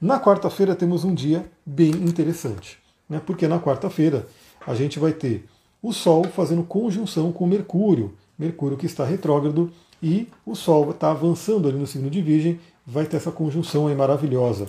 Na 0.00 0.20
quarta-feira 0.20 0.74
temos 0.74 1.02
um 1.04 1.14
dia 1.14 1.50
bem 1.64 1.90
interessante, 1.90 2.78
né? 3.08 3.20
porque 3.24 3.48
na 3.48 3.58
quarta-feira 3.58 4.26
a 4.66 4.74
gente 4.74 4.98
vai 4.98 5.12
ter 5.12 5.46
o 5.82 5.92
Sol 5.92 6.24
fazendo 6.24 6.62
conjunção 6.62 7.32
com 7.32 7.46
Mercúrio, 7.46 8.14
Mercúrio 8.38 8.76
que 8.76 8.86
está 8.86 9.04
retrógrado, 9.04 9.72
e 10.02 10.28
o 10.44 10.54
Sol 10.54 10.90
está 10.90 11.10
avançando 11.10 11.68
ali 11.68 11.78
no 11.78 11.86
signo 11.86 12.10
de 12.10 12.20
Virgem, 12.20 12.60
vai 12.86 13.06
ter 13.06 13.16
essa 13.16 13.30
conjunção 13.30 13.86
aí 13.86 13.94
maravilhosa. 13.94 14.68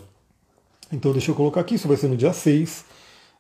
Então 0.92 1.12
deixa 1.12 1.32
eu 1.32 1.36
colocar 1.36 1.62
aqui, 1.62 1.76
isso 1.76 1.88
vai 1.88 1.98
ser 1.98 2.08
no 2.08 2.16
dia 2.16 2.32
6. 2.32 2.86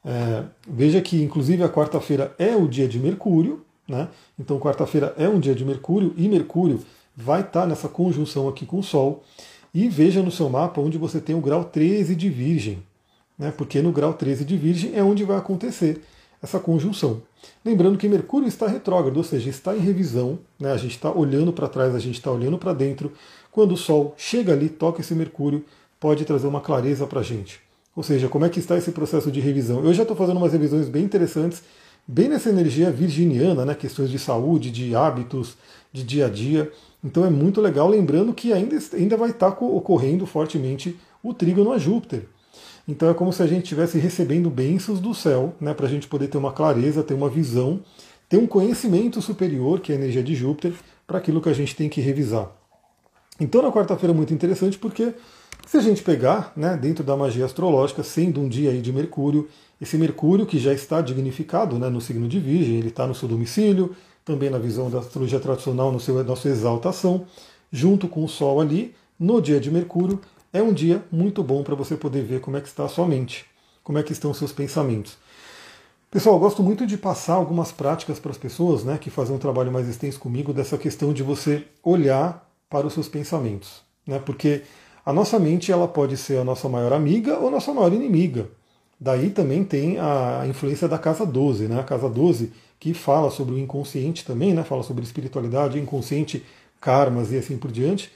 É, 0.05 0.43
veja 0.67 1.01
que 1.01 1.24
inclusive 1.24 1.63
a 1.63 1.69
quarta-feira 1.69 2.35
é 2.38 2.55
o 2.55 2.67
dia 2.67 2.88
de 2.88 3.00
Mercúrio, 3.00 3.65
né? 3.88 4.07
Então 4.39 4.59
quarta-feira 4.59 5.15
é 5.17 5.27
um 5.27 5.39
dia 5.39 5.55
de 5.55 5.65
Mercúrio 5.65 6.13
e 6.15 6.29
Mercúrio 6.29 6.79
vai 7.15 7.41
estar 7.41 7.62
tá 7.62 7.67
nessa 7.67 7.89
conjunção 7.89 8.47
aqui 8.47 8.65
com 8.65 8.79
o 8.79 8.83
Sol. 8.83 9.24
E 9.74 9.89
veja 9.89 10.21
no 10.21 10.31
seu 10.31 10.50
mapa 10.50 10.79
onde 10.79 10.97
você 10.97 11.19
tem 11.19 11.35
o 11.35 11.41
grau 11.41 11.65
13 11.65 12.15
de 12.15 12.29
Virgem, 12.29 12.81
né? 13.38 13.51
porque 13.51 13.81
no 13.81 13.91
grau 13.91 14.13
13 14.13 14.45
de 14.45 14.55
Virgem 14.55 14.95
é 14.95 15.03
onde 15.03 15.24
vai 15.24 15.38
acontecer 15.38 16.01
essa 16.41 16.59
conjunção. 16.59 17.21
Lembrando 17.63 17.97
que 17.97 18.07
Mercúrio 18.07 18.47
está 18.47 18.67
retrógrado, 18.67 19.17
ou 19.17 19.24
seja, 19.24 19.50
está 19.50 19.75
em 19.75 19.79
revisão, 19.79 20.39
né? 20.59 20.71
a 20.71 20.77
gente 20.77 20.95
está 20.95 21.12
olhando 21.12 21.51
para 21.51 21.67
trás, 21.67 21.93
a 21.93 22.00
gente 22.00 22.15
está 22.15 22.31
olhando 22.31 22.57
para 22.57 22.74
dentro. 22.74 23.12
Quando 23.51 23.74
o 23.74 23.77
Sol 23.77 24.13
chega 24.17 24.53
ali, 24.53 24.69
toca 24.69 25.01
esse 25.01 25.13
Mercúrio, 25.13 25.65
pode 26.00 26.24
trazer 26.24 26.47
uma 26.47 26.62
clareza 26.62 27.05
para 27.05 27.19
a 27.19 27.24
gente. 27.24 27.64
Ou 27.95 28.03
seja, 28.03 28.27
como 28.27 28.45
é 28.45 28.49
que 28.49 28.59
está 28.59 28.77
esse 28.77 28.91
processo 28.91 29.31
de 29.31 29.39
revisão? 29.39 29.83
Eu 29.83 29.93
já 29.93 30.01
estou 30.01 30.17
fazendo 30.17 30.37
umas 30.37 30.51
revisões 30.51 30.89
bem 30.89 31.03
interessantes, 31.03 31.63
bem 32.05 32.27
nessa 32.27 32.49
energia 32.49 32.91
virginiana, 32.91 33.65
né? 33.65 33.73
questões 33.73 34.09
de 34.09 34.19
saúde, 34.19 34.69
de 34.69 34.93
hábitos, 34.95 35.55
de 35.93 36.03
dia 36.03 36.25
a 36.25 36.29
dia. 36.29 36.71
Então 37.03 37.25
é 37.25 37.29
muito 37.29 37.61
legal, 37.61 37.87
lembrando 37.87 38.33
que 38.33 38.51
ainda, 38.51 38.77
ainda 38.93 39.15
vai 39.15 39.29
estar 39.29 39.47
ocorrendo 39.47 40.25
fortemente 40.25 40.99
o 41.23 41.33
trígono 41.33 41.71
a 41.71 41.77
Júpiter. 41.77 42.27
Então 42.87 43.09
é 43.09 43.13
como 43.13 43.31
se 43.31 43.41
a 43.41 43.47
gente 43.47 43.63
estivesse 43.63 43.97
recebendo 43.97 44.49
bênçãos 44.49 44.99
do 44.99 45.13
céu, 45.13 45.55
né, 45.59 45.73
para 45.73 45.87
a 45.87 45.89
gente 45.89 46.07
poder 46.07 46.27
ter 46.27 46.37
uma 46.37 46.51
clareza, 46.51 47.03
ter 47.03 47.13
uma 47.13 47.29
visão, 47.29 47.79
ter 48.27 48.37
um 48.37 48.45
conhecimento 48.45 49.21
superior, 49.21 49.79
que 49.79 49.91
é 49.91 49.95
a 49.95 49.97
energia 49.97 50.21
de 50.21 50.35
Júpiter, 50.35 50.73
para 51.07 51.17
aquilo 51.17 51.41
que 51.41 51.49
a 51.49 51.53
gente 51.53 51.75
tem 51.75 51.89
que 51.89 52.01
revisar. 52.01 52.51
Então 53.39 53.61
na 53.61 53.71
quarta-feira 53.71 54.13
é 54.13 54.15
muito 54.15 54.33
interessante 54.33 54.77
porque 54.77 55.13
se 55.65 55.77
a 55.77 55.81
gente 55.81 56.03
pegar, 56.03 56.53
né, 56.55 56.77
dentro 56.77 57.03
da 57.03 57.17
magia 57.17 57.45
astrológica, 57.45 58.03
sendo 58.03 58.39
um 58.39 58.48
dia 58.48 58.69
aí 58.69 58.81
de 58.81 58.93
Mercúrio, 58.93 59.50
esse 59.81 59.98
Mercúrio 59.98 60.45
que 60.45 60.60
já 60.60 60.74
está 60.74 61.01
dignificado 61.01 61.77
né, 61.79 61.89
no 61.89 62.00
signo 62.00 62.27
de 62.27 62.39
Virgem, 62.39 62.77
ele 62.77 62.89
está 62.89 63.07
no 63.07 63.15
seu 63.15 63.27
domicílio, 63.27 63.95
também 64.24 64.50
na 64.50 64.57
visão 64.57 64.89
da 64.89 65.00
astrologia 65.00 65.39
tradicional, 65.39 65.91
no 65.91 66.00
seu, 66.00 66.24
na 66.24 66.36
sua 66.36 66.51
exaltação, 66.51 67.25
junto 67.72 68.07
com 68.07 68.24
o 68.24 68.29
Sol 68.29 68.62
ali, 68.62 68.95
no 69.19 69.41
dia 69.41 69.60
de 69.60 69.72
Mercúrio, 69.72 70.19
é 70.53 70.62
um 70.62 70.74
dia 70.74 71.03
muito 71.12 71.43
bom 71.43 71.63
para 71.63 71.75
você 71.75 71.98
poder 71.98 72.24
ver 72.24 72.39
como 72.39 72.57
é 72.57 72.62
que 72.62 72.67
está 72.67 72.86
a 72.86 72.89
sua 72.89 73.05
mente, 73.05 73.45
como 73.84 73.98
é 73.98 74.03
que 74.03 74.13
estão 74.13 74.31
os 74.31 74.38
seus 74.38 74.51
pensamentos. 74.51 75.17
Pessoal, 76.10 76.36
eu 76.36 76.39
gosto 76.39 76.63
muito 76.63 76.88
de 76.88 76.98
passar 76.98 77.34
algumas 77.34 77.72
práticas 77.72 78.19
para 78.19 78.31
as 78.31 78.38
pessoas 78.38 78.84
né, 78.84 78.98
que 78.98 79.10
fazem 79.10 79.36
um 79.36 79.39
trabalho 79.39 79.72
mais 79.72 79.88
extenso 79.88 80.19
comigo, 80.19 80.53
dessa 80.53 80.77
questão 80.77 81.12
de 81.12 81.22
você 81.22 81.65
olhar 81.84 82.50
para 82.69 82.88
os 82.88 82.93
seus 82.93 83.10
pensamentos. 83.10 83.81
Né, 84.07 84.19
porque 84.19 84.62
a 85.05 85.13
nossa 85.13 85.38
mente 85.38 85.71
ela 85.71 85.88
pode 85.88 86.17
ser 86.17 86.38
a 86.39 86.43
nossa 86.43 86.67
maior 86.67 86.91
amiga 86.91 87.38
ou 87.38 87.51
nossa 87.51 87.74
maior 87.74 87.93
inimiga. 87.93 88.50
Daí 89.00 89.29
também 89.29 89.63
tem 89.63 90.00
a 90.00 90.45
influência 90.47 90.88
da 90.88 90.97
casa 90.97 91.25
12, 91.25 91.67
né? 91.67 91.79
A 91.79 91.83
casa 91.83 92.09
12 92.09 92.51
que 92.79 92.93
fala 92.93 93.29
sobre 93.29 93.55
o 93.55 93.59
inconsciente 93.59 94.25
também, 94.25 94.53
né? 94.53 94.63
Fala 94.63 94.83
sobre 94.83 95.03
espiritualidade, 95.03 95.79
inconsciente, 95.79 96.43
karmas 96.81 97.31
e 97.31 97.38
assim 97.38 97.57
por 97.57 97.71
diante. 97.71 98.12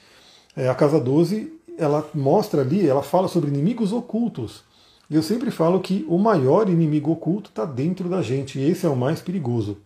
É, 0.56 0.68
a 0.68 0.74
casa 0.74 0.98
12, 0.98 1.52
ela 1.78 2.08
mostra 2.14 2.62
ali, 2.62 2.88
ela 2.88 3.02
fala 3.02 3.28
sobre 3.28 3.50
inimigos 3.50 3.92
ocultos. 3.92 4.62
Eu 5.10 5.22
sempre 5.22 5.50
falo 5.50 5.80
que 5.80 6.04
o 6.08 6.18
maior 6.18 6.68
inimigo 6.68 7.10
oculto 7.10 7.50
está 7.50 7.64
dentro 7.64 8.08
da 8.08 8.22
gente, 8.22 8.58
e 8.58 8.70
esse 8.70 8.86
é 8.86 8.88
o 8.88 8.96
mais 8.96 9.20
perigoso. 9.20 9.78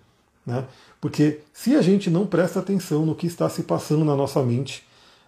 Né? 0.45 0.65
Porque 1.01 1.41
se 1.53 1.75
a 1.75 1.83
gente 1.83 2.11
não 2.11 2.27
presta 2.27 2.61
atenção 2.61 3.07
no 3.07 3.15
que 3.15 3.27
está 3.27 3.49
se 3.49 3.63
passando 3.63 4.05
na 4.05 4.15
nossa 4.15 4.43
mente, 4.43 4.85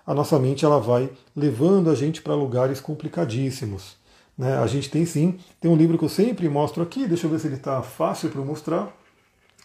a 0.07 0.15
nossa 0.15 0.39
mente 0.39 0.65
ela 0.65 0.79
vai 0.79 1.11
levando 1.35 1.91
a 1.91 1.95
gente 1.95 2.23
para 2.23 2.35
lugares 2.35 2.81
complicadíssimos. 2.81 3.97
Né? 4.39 4.57
A 4.59 4.67
gente 4.67 4.89
tem 4.89 5.05
sim, 5.05 5.39
tem 5.61 5.71
um 5.71 5.77
livro 5.77 5.99
que 5.99 6.05
eu 6.05 6.09
sempre 6.09 6.49
mostro 6.49 6.83
aqui, 6.83 7.09
deixa 7.09 7.27
eu 7.27 7.31
ver 7.31 7.41
se 7.41 7.47
ele 7.49 7.57
está 7.57 7.83
fácil 7.83 8.31
para 8.31 8.41
mostrar. 8.43 8.95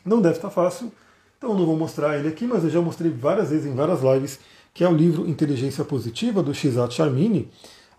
Não 0.03 0.19
deve 0.19 0.37
estar 0.37 0.47
tá 0.47 0.53
fácil, 0.53 0.91
então 1.37 1.53
não 1.53 1.65
vou 1.65 1.77
mostrar 1.77 2.17
ele 2.17 2.27
aqui, 2.27 2.45
mas 2.47 2.63
eu 2.63 2.69
já 2.69 2.81
mostrei 2.81 3.11
várias 3.11 3.49
vezes 3.49 3.65
em 3.65 3.75
várias 3.75 4.01
lives, 4.01 4.39
que 4.73 4.83
é 4.83 4.89
o 4.89 4.93
livro 4.93 5.29
Inteligência 5.29 5.83
Positiva, 5.83 6.41
do 6.41 6.53
Shizat 6.53 6.93
Charmini, 6.93 7.49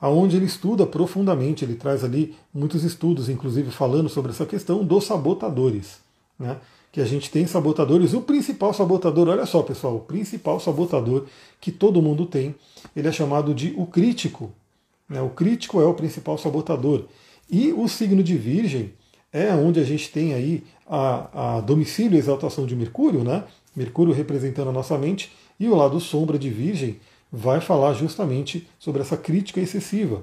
aonde 0.01 0.37
ele 0.37 0.47
estuda 0.47 0.85
profundamente, 0.85 1.65
ele 1.65 1.77
traz 1.77 2.03
ali 2.03 2.35
muitos 2.53 2.83
estudos, 2.83 3.29
inclusive 3.29 3.71
falando 3.71 4.09
sobre 4.09 4.33
essa 4.33 4.45
questão 4.45 4.85
dos 4.85 5.05
sabotadores. 5.05 6.01
Né? 6.39 6.57
Que 6.93 7.01
a 7.01 7.07
gente 7.07 7.31
tem 7.31 7.47
sabotadores, 7.47 8.13
o 8.13 8.21
principal 8.21 8.73
sabotador, 8.75 9.29
olha 9.29 9.47
só 9.47 9.63
pessoal, 9.63 9.97
o 9.97 10.01
principal 10.01 10.61
sabotador 10.61 11.25
que 11.61 11.73
todo 11.73 12.03
mundo 12.03 12.27
tem, 12.27 12.55
ele 12.95 13.09
é 13.09 13.13
chamado 13.13 13.55
de 13.55 13.75
o 13.77 13.87
crítico. 13.87 14.53
Né? 15.09 15.21
O 15.23 15.31
crítico 15.31 15.81
é 15.81 15.87
o 15.87 15.95
principal 15.95 16.37
sabotador. 16.37 17.07
E 17.51 17.73
o 17.73 17.89
signo 17.89 18.23
de 18.23 18.37
Virgem 18.37 18.93
é 19.33 19.55
onde 19.55 19.81
a 19.81 19.85
gente 19.85 20.11
tem 20.11 20.35
aí 20.35 20.63
a, 20.87 21.57
a 21.57 21.61
domicílio 21.61 22.17
e 22.17 22.19
exaltação 22.19 22.67
de 22.67 22.77
Mercúrio, 22.77 23.25
né? 23.25 23.45
Mercúrio 23.75 24.13
representando 24.13 24.69
a 24.69 24.73
nossa 24.73 24.99
mente, 24.99 25.33
e 25.59 25.67
o 25.69 25.75
lado 25.75 25.99
sombra 25.99 26.39
de 26.39 26.51
Virgem 26.51 27.01
vai 27.33 27.61
falar 27.61 27.95
justamente 27.95 28.69
sobre 28.79 29.01
essa 29.01 29.17
crítica 29.17 29.59
excessiva. 29.59 30.23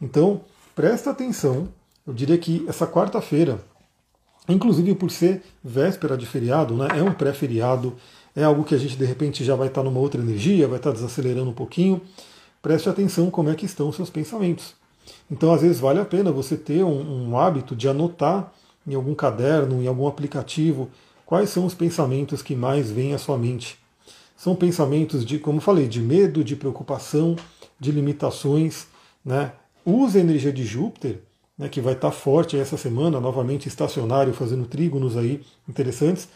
Então, 0.00 0.42
presta 0.74 1.10
atenção, 1.10 1.68
eu 2.06 2.12
diria 2.12 2.36
que 2.36 2.64
essa 2.68 2.86
quarta-feira, 2.86 3.64
inclusive 4.48 4.94
por 4.94 5.10
ser 5.10 5.42
véspera 5.62 6.16
de 6.16 6.26
feriado, 6.26 6.74
né? 6.74 6.88
É 6.98 7.02
um 7.02 7.12
pré-feriado, 7.12 7.94
é 8.34 8.44
algo 8.44 8.64
que 8.64 8.74
a 8.74 8.78
gente 8.78 8.96
de 8.96 9.04
repente 9.04 9.44
já 9.44 9.54
vai 9.54 9.68
estar 9.68 9.82
numa 9.82 10.00
outra 10.00 10.20
energia, 10.20 10.68
vai 10.68 10.78
estar 10.78 10.92
desacelerando 10.92 11.50
um 11.50 11.54
pouquinho 11.54 12.00
preste 12.64 12.88
atenção 12.88 13.30
como 13.30 13.50
é 13.50 13.54
que 13.54 13.66
estão 13.66 13.90
os 13.90 13.96
seus 13.96 14.08
pensamentos. 14.08 14.74
Então, 15.30 15.52
às 15.52 15.60
vezes, 15.60 15.78
vale 15.78 16.00
a 16.00 16.04
pena 16.04 16.32
você 16.32 16.56
ter 16.56 16.82
um, 16.82 17.28
um 17.28 17.38
hábito 17.38 17.76
de 17.76 17.86
anotar 17.86 18.50
em 18.86 18.94
algum 18.94 19.14
caderno, 19.14 19.82
em 19.82 19.86
algum 19.86 20.06
aplicativo, 20.08 20.88
quais 21.26 21.50
são 21.50 21.66
os 21.66 21.74
pensamentos 21.74 22.40
que 22.40 22.56
mais 22.56 22.90
vêm 22.90 23.12
à 23.12 23.18
sua 23.18 23.36
mente. 23.36 23.78
São 24.34 24.56
pensamentos 24.56 25.26
de, 25.26 25.38
como 25.38 25.60
falei, 25.60 25.86
de 25.86 26.00
medo, 26.00 26.42
de 26.42 26.56
preocupação, 26.56 27.36
de 27.78 27.92
limitações. 27.92 28.86
Né? 29.22 29.52
Use 29.84 30.16
a 30.16 30.22
energia 30.22 30.52
de 30.52 30.64
Júpiter, 30.64 31.20
né, 31.58 31.68
que 31.68 31.80
vai 31.80 31.94
estar 31.94 32.10
forte 32.10 32.56
essa 32.56 32.76
semana, 32.76 33.20
novamente 33.20 33.68
estacionário, 33.68 34.32
fazendo 34.32 34.66
trígonos 34.66 35.16
aí 35.16 35.44
interessantes, 35.68 36.28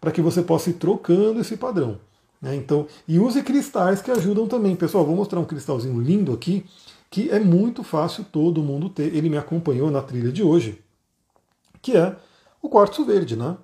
para 0.00 0.12
que 0.12 0.20
você 0.20 0.42
possa 0.42 0.70
ir 0.70 0.74
trocando 0.74 1.40
esse 1.40 1.56
padrão. 1.56 1.98
Né? 2.40 2.54
Então, 2.54 2.86
e 3.08 3.18
use 3.18 3.42
cristais 3.42 4.02
que 4.02 4.10
ajudam 4.10 4.46
também. 4.46 4.76
Pessoal, 4.76 5.04
vou 5.04 5.16
mostrar 5.16 5.40
um 5.40 5.44
cristalzinho 5.44 6.00
lindo 6.00 6.32
aqui, 6.32 6.64
que 7.10 7.30
é 7.30 7.40
muito 7.40 7.82
fácil 7.82 8.24
todo 8.24 8.62
mundo 8.62 8.88
ter. 8.88 9.14
Ele 9.14 9.30
me 9.30 9.38
acompanhou 9.38 9.90
na 9.90 10.02
trilha 10.02 10.30
de 10.30 10.42
hoje, 10.42 10.78
que 11.80 11.96
é 11.96 12.14
o 12.60 12.68
quartzo 12.68 13.04
verde. 13.04 13.36
Né? 13.36 13.56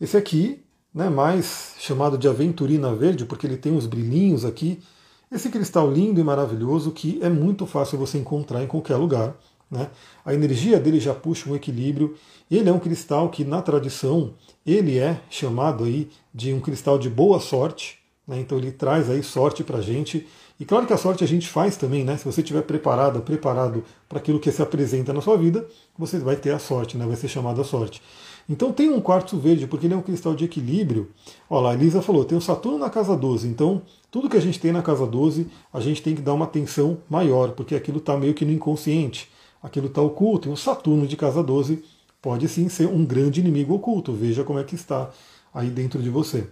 Esse 0.00 0.16
aqui, 0.16 0.64
né, 0.92 1.08
mais 1.08 1.74
chamado 1.78 2.18
de 2.18 2.28
aventurina 2.28 2.94
verde, 2.94 3.24
porque 3.24 3.46
ele 3.46 3.56
tem 3.56 3.76
os 3.76 3.86
brilhinhos 3.86 4.44
aqui. 4.44 4.82
Esse 5.30 5.48
cristal 5.48 5.90
lindo 5.90 6.20
e 6.20 6.24
maravilhoso 6.24 6.90
que 6.90 7.18
é 7.22 7.28
muito 7.28 7.66
fácil 7.66 7.98
você 7.98 8.18
encontrar 8.18 8.62
em 8.62 8.66
qualquer 8.66 8.96
lugar. 8.96 9.34
Né? 9.72 9.88
A 10.22 10.34
energia 10.34 10.78
dele 10.78 11.00
já 11.00 11.14
puxa 11.14 11.48
um 11.48 11.56
equilíbrio. 11.56 12.14
Ele 12.50 12.68
é 12.68 12.72
um 12.72 12.78
cristal 12.78 13.30
que, 13.30 13.42
na 13.42 13.62
tradição, 13.62 14.34
ele 14.66 14.98
é 14.98 15.18
chamado 15.30 15.84
aí 15.84 16.10
de 16.32 16.52
um 16.52 16.60
cristal 16.60 16.98
de 16.98 17.08
boa 17.08 17.40
sorte. 17.40 17.98
Né? 18.28 18.38
Então 18.38 18.58
ele 18.58 18.70
traz 18.70 19.08
aí 19.08 19.22
sorte 19.22 19.64
para 19.64 19.78
a 19.78 19.80
gente. 19.80 20.28
E 20.60 20.66
claro 20.66 20.86
que 20.86 20.92
a 20.92 20.98
sorte 20.98 21.24
a 21.24 21.26
gente 21.26 21.48
faz 21.48 21.76
também, 21.76 22.04
né? 22.04 22.16
Se 22.18 22.24
você 22.24 22.42
estiver 22.42 22.62
preparado, 22.62 23.20
preparado 23.22 23.82
para 24.08 24.18
aquilo 24.18 24.38
que 24.38 24.52
se 24.52 24.62
apresenta 24.62 25.12
na 25.12 25.22
sua 25.22 25.36
vida, 25.36 25.66
você 25.98 26.18
vai 26.18 26.36
ter 26.36 26.52
a 26.52 26.58
sorte, 26.58 26.96
né? 26.96 27.06
Vai 27.06 27.16
ser 27.16 27.26
chamado 27.26 27.60
a 27.60 27.64
sorte. 27.64 28.00
Então 28.48 28.70
tem 28.70 28.90
um 28.90 29.00
quartzo 29.00 29.38
verde, 29.38 29.66
porque 29.66 29.86
ele 29.86 29.94
é 29.94 29.96
um 29.96 30.02
cristal 30.02 30.34
de 30.34 30.44
equilíbrio. 30.44 31.10
Olha 31.48 31.62
lá, 31.62 31.70
a 31.70 31.74
Elisa 31.74 32.02
falou, 32.02 32.24
tem 32.24 32.36
o 32.36 32.40
Saturno 32.40 32.78
na 32.78 32.90
casa 32.90 33.16
12, 33.16 33.48
então 33.48 33.82
tudo 34.10 34.28
que 34.28 34.36
a 34.36 34.40
gente 34.40 34.60
tem 34.60 34.72
na 34.72 34.82
casa 34.82 35.06
12, 35.06 35.46
a 35.72 35.80
gente 35.80 36.02
tem 36.02 36.14
que 36.14 36.20
dar 36.20 36.34
uma 36.34 36.44
atenção 36.44 36.98
maior, 37.08 37.52
porque 37.52 37.74
aquilo 37.74 37.98
está 37.98 38.16
meio 38.16 38.34
que 38.34 38.44
no 38.44 38.52
inconsciente, 38.52 39.30
aquilo 39.62 39.86
está 39.86 40.02
oculto, 40.02 40.48
e 40.48 40.52
o 40.52 40.56
Saturno 40.56 41.06
de 41.06 41.16
casa 41.16 41.42
12 41.42 41.84
pode 42.20 42.48
sim 42.48 42.68
ser 42.68 42.86
um 42.86 43.04
grande 43.04 43.40
inimigo 43.40 43.74
oculto, 43.74 44.12
veja 44.12 44.44
como 44.44 44.58
é 44.58 44.64
que 44.64 44.74
está 44.74 45.10
aí 45.52 45.70
dentro 45.70 46.02
de 46.02 46.10
você. 46.10 46.46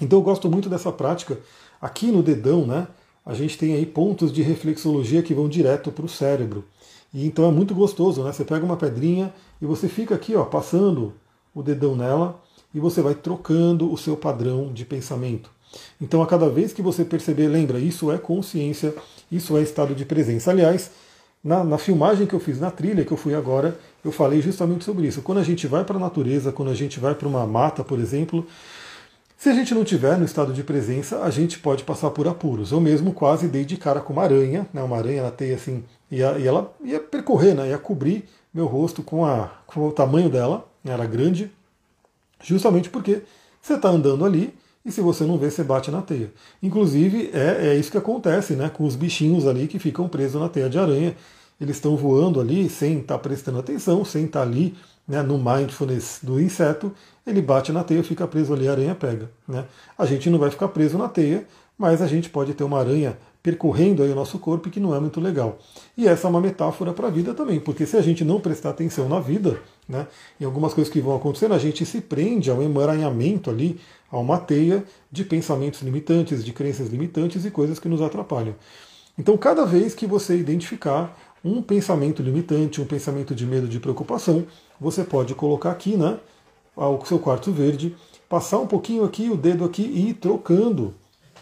Então 0.00 0.18
eu 0.18 0.22
gosto 0.22 0.50
muito 0.50 0.68
dessa 0.68 0.90
prática. 0.92 1.38
Aqui 1.80 2.10
no 2.10 2.22
dedão, 2.22 2.66
né, 2.66 2.88
a 3.24 3.34
gente 3.34 3.56
tem 3.56 3.74
aí 3.74 3.86
pontos 3.86 4.32
de 4.32 4.42
reflexologia 4.42 5.22
que 5.22 5.34
vão 5.34 5.48
direto 5.48 5.90
para 5.92 6.04
o 6.04 6.08
cérebro. 6.08 6.64
E 7.12 7.26
então 7.26 7.46
é 7.46 7.50
muito 7.50 7.74
gostoso, 7.74 8.22
né? 8.22 8.32
Você 8.32 8.44
pega 8.44 8.64
uma 8.64 8.76
pedrinha 8.76 9.32
e 9.62 9.66
você 9.66 9.88
fica 9.88 10.14
aqui, 10.14 10.34
ó, 10.34 10.44
passando 10.44 11.14
o 11.54 11.62
dedão 11.62 11.94
nela 11.94 12.42
e 12.74 12.80
você 12.80 13.00
vai 13.00 13.14
trocando 13.14 13.92
o 13.92 13.96
seu 13.96 14.16
padrão 14.16 14.72
de 14.72 14.84
pensamento. 14.84 15.50
Então, 16.00 16.22
a 16.22 16.26
cada 16.26 16.48
vez 16.48 16.72
que 16.72 16.82
você 16.82 17.04
perceber, 17.04 17.48
lembra, 17.48 17.78
isso 17.78 18.10
é 18.10 18.18
consciência, 18.18 18.94
isso 19.30 19.56
é 19.56 19.62
estado 19.62 19.94
de 19.94 20.04
presença. 20.04 20.50
Aliás, 20.50 20.90
na, 21.44 21.62
na, 21.62 21.76
filmagem 21.76 22.26
que 22.26 22.34
eu 22.34 22.40
fiz 22.40 22.58
na 22.58 22.70
trilha 22.70 23.04
que 23.04 23.12
eu 23.12 23.16
fui 23.16 23.34
agora, 23.34 23.78
eu 24.02 24.10
falei 24.10 24.40
justamente 24.40 24.84
sobre 24.84 25.06
isso. 25.06 25.20
Quando 25.20 25.38
a 25.38 25.42
gente 25.44 25.66
vai 25.66 25.84
para 25.84 25.96
a 25.96 26.00
natureza, 26.00 26.50
quando 26.50 26.70
a 26.70 26.74
gente 26.74 26.98
vai 26.98 27.14
para 27.14 27.28
uma 27.28 27.46
mata, 27.46 27.84
por 27.84 27.98
exemplo, 27.98 28.46
se 29.36 29.50
a 29.50 29.52
gente 29.52 29.74
não 29.74 29.84
tiver 29.84 30.16
no 30.16 30.24
estado 30.24 30.54
de 30.54 30.64
presença, 30.64 31.22
a 31.22 31.28
gente 31.28 31.58
pode 31.58 31.84
passar 31.84 32.10
por 32.10 32.26
apuros. 32.26 32.72
Eu 32.72 32.80
mesmo 32.80 33.12
quase 33.12 33.46
dei 33.46 33.64
de 33.64 33.76
cara 33.76 34.00
com 34.00 34.14
uma 34.14 34.22
aranha, 34.22 34.66
né, 34.72 34.82
uma 34.82 34.96
aranha 34.96 35.22
na 35.22 35.30
teia 35.30 35.54
assim, 35.56 35.84
e 36.10 36.22
ela 36.22 36.74
ia 36.82 36.98
percorrer, 36.98 37.54
né, 37.54 37.68
ia 37.68 37.78
cobrir 37.78 38.24
meu 38.52 38.64
rosto 38.64 39.02
com, 39.02 39.26
a, 39.26 39.50
com 39.66 39.86
o 39.86 39.92
tamanho 39.92 40.30
dela, 40.30 40.66
né, 40.82 40.94
era 40.94 41.04
grande, 41.04 41.52
justamente 42.42 42.88
porque 42.88 43.22
você 43.60 43.74
está 43.74 43.90
andando 43.90 44.24
ali 44.24 44.54
e 44.84 44.92
se 44.92 45.00
você 45.00 45.24
não 45.24 45.38
vê, 45.38 45.50
você 45.50 45.64
bate 45.64 45.90
na 45.90 46.02
teia. 46.02 46.32
Inclusive, 46.62 47.30
é, 47.32 47.68
é 47.68 47.76
isso 47.76 47.90
que 47.90 47.98
acontece 47.98 48.54
né, 48.54 48.68
com 48.68 48.84
os 48.84 48.94
bichinhos 48.94 49.46
ali 49.46 49.66
que 49.66 49.78
ficam 49.78 50.08
presos 50.08 50.40
na 50.40 50.48
teia 50.48 50.68
de 50.68 50.78
aranha. 50.78 51.16
Eles 51.60 51.76
estão 51.76 51.96
voando 51.96 52.40
ali 52.40 52.68
sem 52.68 52.98
estar 52.98 53.14
tá 53.14 53.20
prestando 53.20 53.58
atenção, 53.58 54.04
sem 54.04 54.24
estar 54.26 54.40
tá 54.40 54.46
ali 54.46 54.74
né, 55.06 55.22
no 55.22 55.38
mindfulness 55.38 56.20
do 56.22 56.40
inseto, 56.40 56.92
ele 57.26 57.40
bate 57.40 57.72
na 57.72 57.84
teia, 57.84 58.02
fica 58.02 58.26
preso 58.26 58.52
ali, 58.52 58.68
a 58.68 58.72
aranha 58.72 58.94
pega. 58.94 59.30
Né? 59.46 59.64
A 59.96 60.06
gente 60.06 60.28
não 60.30 60.38
vai 60.38 60.50
ficar 60.50 60.68
preso 60.68 60.98
na 60.98 61.08
teia, 61.08 61.46
mas 61.76 62.02
a 62.02 62.06
gente 62.06 62.30
pode 62.30 62.54
ter 62.54 62.64
uma 62.64 62.78
aranha 62.78 63.16
percorrendo 63.44 64.02
aí 64.02 64.10
o 64.10 64.14
nosso 64.14 64.38
corpo 64.38 64.70
que 64.70 64.80
não 64.80 64.94
é 64.94 64.98
muito 64.98 65.20
legal. 65.20 65.58
E 65.98 66.08
essa 66.08 66.26
é 66.26 66.30
uma 66.30 66.40
metáfora 66.40 66.94
para 66.94 67.08
a 67.08 67.10
vida 67.10 67.34
também, 67.34 67.60
porque 67.60 67.84
se 67.84 67.94
a 67.94 68.00
gente 68.00 68.24
não 68.24 68.40
prestar 68.40 68.70
atenção 68.70 69.06
na 69.06 69.20
vida, 69.20 69.60
né, 69.86 70.06
em 70.40 70.46
algumas 70.46 70.72
coisas 70.72 70.90
que 70.90 70.98
vão 70.98 71.14
acontecendo, 71.14 71.52
a 71.52 71.58
gente 71.58 71.84
se 71.84 72.00
prende 72.00 72.50
ao 72.50 72.62
emaranhamento 72.62 73.50
ali, 73.50 73.78
a 74.10 74.16
uma 74.16 74.38
teia 74.38 74.82
de 75.12 75.24
pensamentos 75.24 75.82
limitantes, 75.82 76.42
de 76.42 76.54
crenças 76.54 76.88
limitantes 76.88 77.44
e 77.44 77.50
coisas 77.50 77.78
que 77.78 77.86
nos 77.86 78.00
atrapalham. 78.00 78.54
Então, 79.18 79.36
cada 79.36 79.66
vez 79.66 79.94
que 79.94 80.06
você 80.06 80.38
identificar 80.38 81.14
um 81.44 81.60
pensamento 81.60 82.22
limitante, 82.22 82.80
um 82.80 82.86
pensamento 82.86 83.34
de 83.34 83.44
medo, 83.44 83.68
de 83.68 83.78
preocupação, 83.78 84.46
você 84.80 85.04
pode 85.04 85.34
colocar 85.34 85.70
aqui, 85.70 85.98
né, 85.98 86.18
o 86.74 87.04
seu 87.04 87.18
quarto 87.18 87.52
verde, 87.52 87.94
passar 88.26 88.58
um 88.58 88.66
pouquinho 88.66 89.04
aqui, 89.04 89.28
o 89.28 89.36
dedo 89.36 89.66
aqui 89.66 89.82
e 89.82 90.08
ir 90.08 90.14
trocando, 90.14 90.94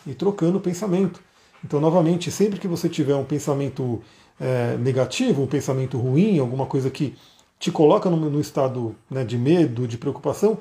e 0.04 0.12
trocando 0.14 0.58
o 0.58 0.60
pensamento. 0.60 1.20
Então, 1.64 1.80
novamente, 1.80 2.30
sempre 2.30 2.58
que 2.58 2.68
você 2.68 2.88
tiver 2.88 3.14
um 3.14 3.24
pensamento 3.24 4.02
é, 4.40 4.76
negativo, 4.76 5.42
um 5.42 5.46
pensamento 5.46 5.98
ruim, 5.98 6.38
alguma 6.38 6.66
coisa 6.66 6.90
que 6.90 7.16
te 7.58 7.70
coloca 7.70 8.10
no, 8.10 8.16
no 8.28 8.40
estado 8.40 8.96
né, 9.08 9.24
de 9.24 9.38
medo, 9.38 9.86
de 9.86 9.96
preocupação, 9.96 10.58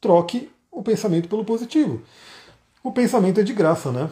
troque 0.00 0.50
o 0.70 0.82
pensamento 0.82 1.28
pelo 1.28 1.44
positivo. 1.44 2.02
O 2.82 2.92
pensamento 2.92 3.40
é 3.40 3.42
de 3.42 3.54
graça, 3.54 3.90
né? 3.90 4.10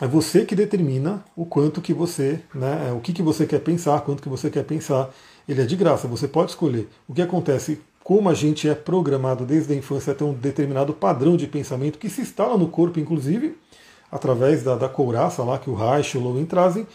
É 0.00 0.08
você 0.08 0.44
que 0.44 0.56
determina 0.56 1.22
o 1.36 1.44
quanto 1.44 1.80
que 1.80 1.92
você, 1.92 2.40
né, 2.52 2.88
é, 2.88 2.92
o 2.92 2.98
que, 2.98 3.12
que 3.12 3.22
você 3.22 3.46
quer 3.46 3.60
pensar, 3.60 4.00
quanto 4.00 4.22
que 4.22 4.28
você 4.28 4.50
quer 4.50 4.64
pensar. 4.64 5.10
Ele 5.46 5.60
é 5.60 5.66
de 5.66 5.76
graça, 5.76 6.08
você 6.08 6.26
pode 6.26 6.52
escolher. 6.52 6.88
O 7.06 7.12
que 7.14 7.22
acontece, 7.22 7.80
como 8.02 8.28
a 8.28 8.34
gente 8.34 8.68
é 8.68 8.74
programado 8.74 9.44
desde 9.44 9.72
a 9.72 9.76
infância 9.76 10.12
a 10.12 10.16
ter 10.16 10.24
um 10.24 10.32
determinado 10.32 10.94
padrão 10.94 11.36
de 11.36 11.46
pensamento 11.46 11.98
que 11.98 12.08
se 12.08 12.22
instala 12.22 12.56
no 12.56 12.68
corpo, 12.68 12.98
inclusive, 12.98 13.56
através 14.14 14.62
da, 14.62 14.76
da 14.76 14.88
couraça 14.88 15.42
lá 15.42 15.58
que 15.58 15.68
o 15.68 15.74
Reich 15.74 16.14
e 16.14 16.18
o 16.18 16.22
Lowen 16.22 16.46
trazem, 16.46 16.86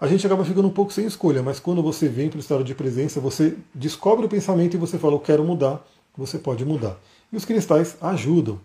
a 0.00 0.08
gente 0.08 0.26
acaba 0.26 0.44
ficando 0.44 0.66
um 0.66 0.72
pouco 0.72 0.92
sem 0.92 1.06
escolha, 1.06 1.40
mas 1.40 1.60
quando 1.60 1.80
você 1.80 2.08
vem 2.08 2.28
para 2.28 2.36
o 2.36 2.40
estado 2.40 2.64
de 2.64 2.74
presença, 2.74 3.20
você 3.20 3.56
descobre 3.72 4.26
o 4.26 4.28
pensamento 4.28 4.74
e 4.74 4.76
você 4.76 4.98
fala, 4.98 5.14
eu 5.14 5.20
quero 5.20 5.44
mudar, 5.44 5.86
você 6.18 6.36
pode 6.36 6.64
mudar. 6.64 6.98
E 7.32 7.36
os 7.36 7.44
cristais 7.44 7.96
ajudam. 8.00 8.58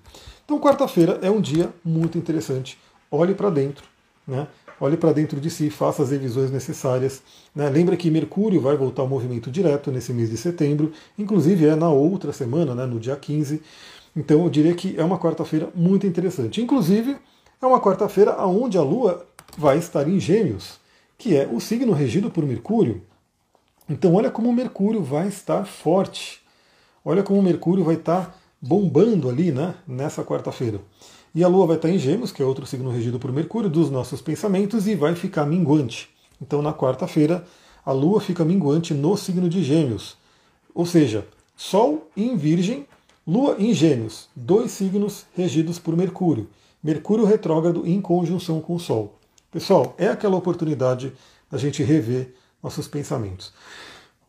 Então, 0.43 0.59
quarta-feira 0.59 1.19
é 1.21 1.29
um 1.29 1.39
dia 1.39 1.69
muito 1.85 2.17
interessante. 2.17 2.79
Olhe 3.11 3.35
para 3.35 3.51
dentro, 3.51 3.85
né? 4.27 4.47
olhe 4.81 4.97
para 4.97 5.13
dentro 5.13 5.39
de 5.39 5.51
si, 5.51 5.69
faça 5.69 6.01
as 6.01 6.09
revisões 6.09 6.49
necessárias. 6.49 7.21
Né? 7.55 7.69
Lembra 7.69 7.95
que 7.95 8.09
Mercúrio 8.09 8.59
vai 8.59 8.75
voltar 8.75 9.03
ao 9.03 9.07
movimento 9.07 9.51
direto 9.51 9.91
nesse 9.91 10.11
mês 10.13 10.31
de 10.31 10.37
setembro, 10.37 10.91
inclusive 11.15 11.67
é 11.67 11.75
na 11.75 11.89
outra 11.89 12.33
semana, 12.33 12.73
né? 12.73 12.87
no 12.87 12.99
dia 12.99 13.15
15. 13.15 13.61
Então 14.15 14.43
eu 14.43 14.49
diria 14.49 14.73
que 14.73 14.95
é 14.97 15.03
uma 15.03 15.19
quarta-feira 15.19 15.69
muito 15.75 16.07
interessante. 16.07 16.59
Inclusive, 16.59 17.15
é 17.61 17.65
uma 17.65 17.81
quarta-feira 17.81 18.41
onde 18.45 18.77
a 18.77 18.81
Lua 18.81 19.25
vai 19.57 19.77
estar 19.77 20.07
em 20.07 20.19
Gêmeos, 20.19 20.79
que 21.17 21.35
é 21.35 21.45
o 21.51 21.59
signo 21.59 21.91
regido 21.91 22.31
por 22.31 22.45
Mercúrio. 22.45 23.01
Então, 23.89 24.13
olha 24.13 24.31
como 24.31 24.49
o 24.49 24.53
Mercúrio 24.53 25.03
vai 25.03 25.27
estar 25.27 25.65
forte. 25.65 26.41
Olha 27.03 27.21
como 27.21 27.39
o 27.39 27.43
Mercúrio 27.43 27.83
vai 27.83 27.95
estar 27.95 28.39
bombando 28.61 29.29
ali 29.29 29.51
né, 29.51 29.75
nessa 29.85 30.23
quarta-feira. 30.23 30.79
E 31.35 31.43
a 31.43 31.47
Lua 31.47 31.67
vai 31.67 31.75
estar 31.75 31.89
em 31.89 31.97
Gêmeos, 31.97 32.31
que 32.31 32.41
é 32.41 32.45
outro 32.45 32.65
signo 32.65 32.89
regido 32.89 33.19
por 33.19 33.31
Mercúrio, 33.31 33.69
dos 33.69 33.89
nossos 33.89 34.21
pensamentos, 34.21 34.87
e 34.87 34.95
vai 34.95 35.15
ficar 35.15 35.45
minguante. 35.45 36.09
Então, 36.41 36.61
na 36.61 36.73
quarta-feira, 36.73 37.43
a 37.85 37.91
Lua 37.91 38.21
fica 38.21 38.45
minguante 38.45 38.93
no 38.93 39.17
signo 39.17 39.49
de 39.49 39.63
Gêmeos. 39.63 40.17
Ou 40.73 40.85
seja, 40.85 41.27
Sol 41.57 42.07
em 42.15 42.37
Virgem, 42.37 42.87
Lua 43.27 43.57
em 43.59 43.73
Gêmeos, 43.73 44.29
dois 44.33 44.71
signos 44.71 45.25
regidos 45.35 45.77
por 45.77 45.97
Mercúrio. 45.97 46.47
Mercúrio 46.81 47.25
retrógrado 47.25 47.85
em 47.85 47.99
conjunção 48.01 48.61
com 48.61 48.75
o 48.75 48.79
Sol. 48.79 49.19
Pessoal, 49.51 49.93
é 49.97 50.07
aquela 50.07 50.37
oportunidade 50.37 51.11
da 51.51 51.57
gente 51.57 51.83
rever 51.83 52.33
nossos 52.63 52.87
pensamentos. 52.87 53.53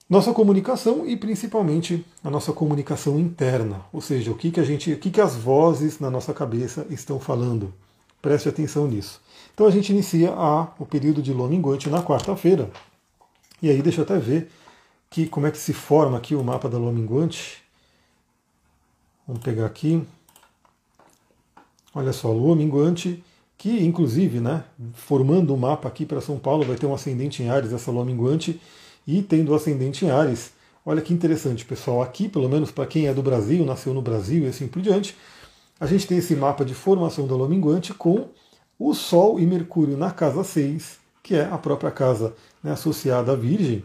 Nossa 0.09 0.33
comunicação 0.33 1.07
e 1.07 1.17
principalmente 1.17 2.05
a 2.25 2.31
nossa 2.31 2.53
comunicação 2.53 3.21
interna, 3.21 3.83
ou 3.93 4.01
seja, 4.01 4.33
o 4.33 4.35
que, 4.35 4.51
que 4.51 4.59
a 4.59 4.65
gente, 4.65 4.93
o 4.93 4.99
que, 4.99 5.11
que 5.11 5.21
as 5.21 5.37
vozes 5.37 6.01
na 6.01 6.11
nossa 6.11 6.35
cabeça 6.35 6.85
estão 6.91 7.21
falando. 7.21 7.73
Preste 8.21 8.49
atenção 8.49 8.89
nisso. 8.89 9.21
Então 9.55 9.67
a 9.67 9.71
gente 9.71 9.93
inicia 9.93 10.33
a, 10.33 10.73
o 10.79 10.85
período 10.85 11.23
de 11.23 11.33
lua 11.33 11.49
minguante 11.49 11.89
na 11.89 12.03
quarta-feira. 12.03 12.69
E 13.63 13.71
aí 13.71 13.81
deixa 13.81 14.01
eu 14.01 14.05
até 14.05 14.19
ver 14.19 14.51
que, 15.09 15.27
como 15.27 15.47
é 15.47 15.51
que 15.51 15.59
se 15.59 15.73
forma 15.73 16.19
aqui 16.19 16.35
o 16.35 16.43
mapa 16.43 16.69
da 16.69 16.79
lua 16.79 16.93
minguante. 16.93 17.63
Vamos 19.27 19.43
pegar 19.43 19.67
aqui. 19.67 20.05
Olha 21.95 22.13
só, 22.13 22.33
Lua 22.33 22.55
minguante, 22.55 23.23
que 23.59 23.85
inclusive, 23.85 24.41
né, 24.41 24.65
formando 24.95 25.51
o 25.51 25.55
um 25.55 25.59
mapa 25.59 25.89
aqui 25.89 26.07
para 26.07 26.21
São 26.21 26.39
Paulo, 26.39 26.65
vai 26.65 26.77
ter 26.77 26.87
um 26.87 26.95
ascendente 26.95 27.43
em 27.43 27.49
Ares, 27.49 27.73
essa 27.73 27.91
Lua 27.91 28.05
minguante, 28.05 28.61
e 29.07 29.23
tendo 29.23 29.55
ascendente 29.55 30.05
em 30.05 30.11
Ares. 30.11 30.53
Olha 30.85 31.03
que 31.03 31.13
interessante, 31.13 31.65
pessoal. 31.65 32.01
Aqui, 32.01 32.29
pelo 32.29 32.49
menos 32.49 32.71
para 32.71 32.87
quem 32.87 33.07
é 33.07 33.15
do 33.15 33.23
Brasil, 33.23 33.65
nasceu 33.65 33.93
no 33.93 34.01
Brasil 34.01 34.45
e 34.45 34.49
assim 34.49 34.67
por 34.67 34.81
diante, 34.81 35.17
a 35.79 35.87
gente 35.87 36.07
tem 36.07 36.19
esse 36.19 36.35
mapa 36.37 36.65
de 36.65 36.75
formação 36.75 37.27
da 37.27 37.35
Lua 37.35 37.49
minguante 37.49 37.93
com 37.93 38.29
o 38.79 38.95
Sol 38.95 39.39
e 39.39 39.47
Mercúrio 39.47 39.97
na 39.97 40.11
casa 40.11 40.43
6, 40.43 40.99
que 41.23 41.35
é 41.35 41.45
a 41.45 41.59
própria 41.59 41.91
casa 41.91 42.35
né, 42.63 42.73
associada 42.73 43.33
à 43.33 43.37
Virgem, 43.37 43.85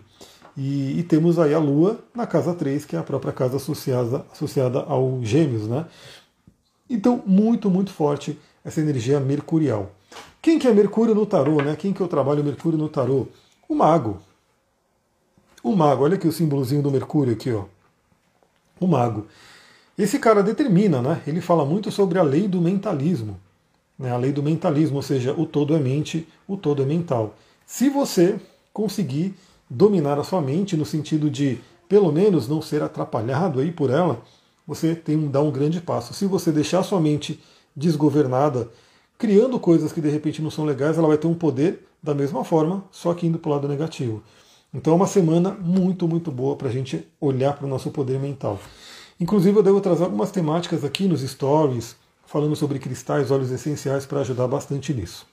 e, 0.57 0.99
e, 0.99 1.03
temos 1.03 1.37
aí 1.37 1.53
a 1.53 1.59
Lua 1.59 1.99
na 2.13 2.25
casa 2.25 2.53
3, 2.53 2.85
que 2.85 2.95
é 2.95 2.99
a 2.99 3.03
própria 3.03 3.33
casa 3.33 3.57
associada, 3.57 4.25
associada 4.31 4.79
ao 4.79 5.19
Gêmeos. 5.21 5.67
Né? 5.67 5.85
Então, 6.89 7.23
muito, 7.25 7.69
muito 7.69 7.91
forte 7.91 8.39
essa 8.63 8.79
energia 8.79 9.19
mercurial. 9.19 9.91
Quem 10.41 10.59
que 10.59 10.67
é 10.67 10.73
Mercúrio 10.73 11.15
no 11.15 11.25
tarô, 11.25 11.61
né? 11.61 11.75
Quem 11.75 11.91
que 11.91 12.01
eu 12.01 12.07
trabalho 12.07 12.43
Mercúrio 12.43 12.77
no 12.77 12.87
tarô? 12.87 13.27
O 13.67 13.73
mago. 13.73 14.21
O 15.63 15.75
mago, 15.75 16.03
olha 16.03 16.15
aqui 16.15 16.27
o 16.27 16.31
símbolozinho 16.31 16.83
do 16.83 16.91
Mercúrio 16.91 17.33
aqui, 17.33 17.51
ó. 17.51 17.63
O 18.79 18.85
mago. 18.85 19.25
Esse 19.97 20.19
cara 20.19 20.43
determina, 20.43 21.01
né? 21.01 21.21
Ele 21.25 21.41
fala 21.41 21.65
muito 21.65 21.89
sobre 21.89 22.19
a 22.19 22.23
lei 22.23 22.47
do 22.47 22.61
mentalismo. 22.61 23.39
Né? 23.97 24.11
A 24.11 24.17
lei 24.17 24.31
do 24.31 24.43
mentalismo, 24.43 24.97
ou 24.97 25.01
seja, 25.01 25.33
o 25.33 25.45
todo 25.45 25.75
é 25.75 25.79
mente, 25.79 26.27
o 26.47 26.55
todo 26.55 26.83
é 26.83 26.85
mental. 26.85 27.35
Se 27.65 27.89
você 27.89 28.39
conseguir 28.71 29.33
dominar 29.69 30.19
a 30.19 30.23
sua 30.23 30.41
mente 30.41 30.77
no 30.77 30.85
sentido 30.85 31.29
de, 31.29 31.59
pelo 31.89 32.11
menos, 32.11 32.47
não 32.47 32.61
ser 32.61 32.83
atrapalhado 32.83 33.59
aí 33.59 33.71
por 33.71 33.89
ela, 33.89 34.21
você 34.67 34.95
tem 34.95 35.15
um, 35.15 35.29
dá 35.29 35.41
um 35.41 35.51
grande 35.51 35.79
passo. 35.79 36.13
Se 36.13 36.25
você 36.25 36.51
deixar 36.51 36.83
sua 36.83 36.99
mente 36.99 37.41
desgovernada, 37.75 38.69
criando 39.17 39.59
coisas 39.59 39.91
que 39.91 40.01
de 40.01 40.09
repente 40.09 40.41
não 40.41 40.49
são 40.49 40.65
legais, 40.65 40.97
ela 40.97 41.07
vai 41.07 41.17
ter 41.17 41.27
um 41.27 41.33
poder 41.33 41.85
da 42.01 42.13
mesma 42.13 42.43
forma, 42.43 42.83
só 42.91 43.13
que 43.13 43.27
indo 43.27 43.39
para 43.39 43.49
o 43.49 43.53
lado 43.53 43.67
negativo. 43.67 44.21
Então 44.73 44.93
é 44.93 44.95
uma 44.95 45.07
semana 45.07 45.51
muito, 45.51 46.07
muito 46.07 46.31
boa 46.31 46.55
para 46.55 46.67
a 46.67 46.71
gente 46.71 47.07
olhar 47.19 47.53
para 47.53 47.65
o 47.65 47.69
nosso 47.69 47.91
poder 47.91 48.19
mental. 48.19 48.59
Inclusive 49.19 49.57
eu 49.57 49.63
devo 49.63 49.79
trazer 49.79 50.03
algumas 50.03 50.31
temáticas 50.31 50.83
aqui 50.83 51.07
nos 51.07 51.21
stories, 51.21 51.95
falando 52.25 52.55
sobre 52.55 52.79
cristais, 52.79 53.31
óleos 53.31 53.51
essenciais, 53.51 54.05
para 54.05 54.19
ajudar 54.19 54.47
bastante 54.47 54.93
nisso. 54.93 55.25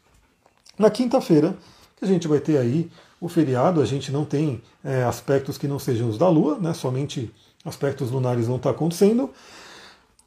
Na 0.78 0.90
quinta-feira, 0.90 1.56
que 1.96 2.04
a 2.04 2.08
gente 2.08 2.28
vai 2.28 2.38
ter 2.38 2.58
aí 2.58 2.90
o 3.20 3.28
feriado, 3.28 3.80
a 3.80 3.84
gente 3.84 4.12
não 4.12 4.24
tem 4.24 4.62
é, 4.84 5.02
aspectos 5.02 5.58
que 5.58 5.66
não 5.66 5.78
sejam 5.78 6.08
os 6.08 6.16
da 6.16 6.28
Lua, 6.28 6.58
né, 6.58 6.72
somente 6.72 7.32
aspectos 7.64 8.10
lunares 8.10 8.46
vão 8.46 8.56
estar 8.56 8.70
acontecendo. 8.70 9.30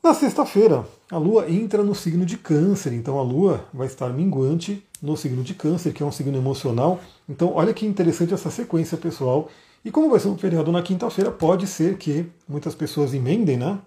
Na 0.06 0.14
sexta-feira, 0.14 0.86
a 1.10 1.18
Lua 1.18 1.50
entra 1.50 1.84
no 1.84 1.96
signo 1.96 2.26
de 2.26 2.38
Câncer, 2.38 2.94
então 2.94 3.18
a 3.18 3.24
Lua 3.24 3.66
vai 3.74 3.88
estar 3.88 4.10
minguante 4.10 4.86
no 5.02 5.18
signo 5.18 5.44
de 5.44 5.56
Câncer, 5.56 5.94
que 5.94 6.04
é 6.04 6.06
um 6.06 6.12
signo 6.12 6.38
emocional. 6.38 7.00
Então, 7.28 7.52
olha 7.56 7.74
que 7.74 7.86
interessante 7.86 8.34
essa 8.34 8.52
sequência, 8.52 8.98
pessoal. 8.98 9.50
E 9.84 9.90
como 9.90 10.10
vai 10.10 10.20
ser 10.20 10.28
um 10.28 10.38
feriado 10.38 10.72
na 10.72 10.84
quinta-feira, 10.84 11.32
pode 11.32 11.66
ser 11.66 11.98
que 11.98 12.26
muitas 12.48 12.76
pessoas 12.76 13.14
emendem, 13.14 13.58
né? 13.58 13.80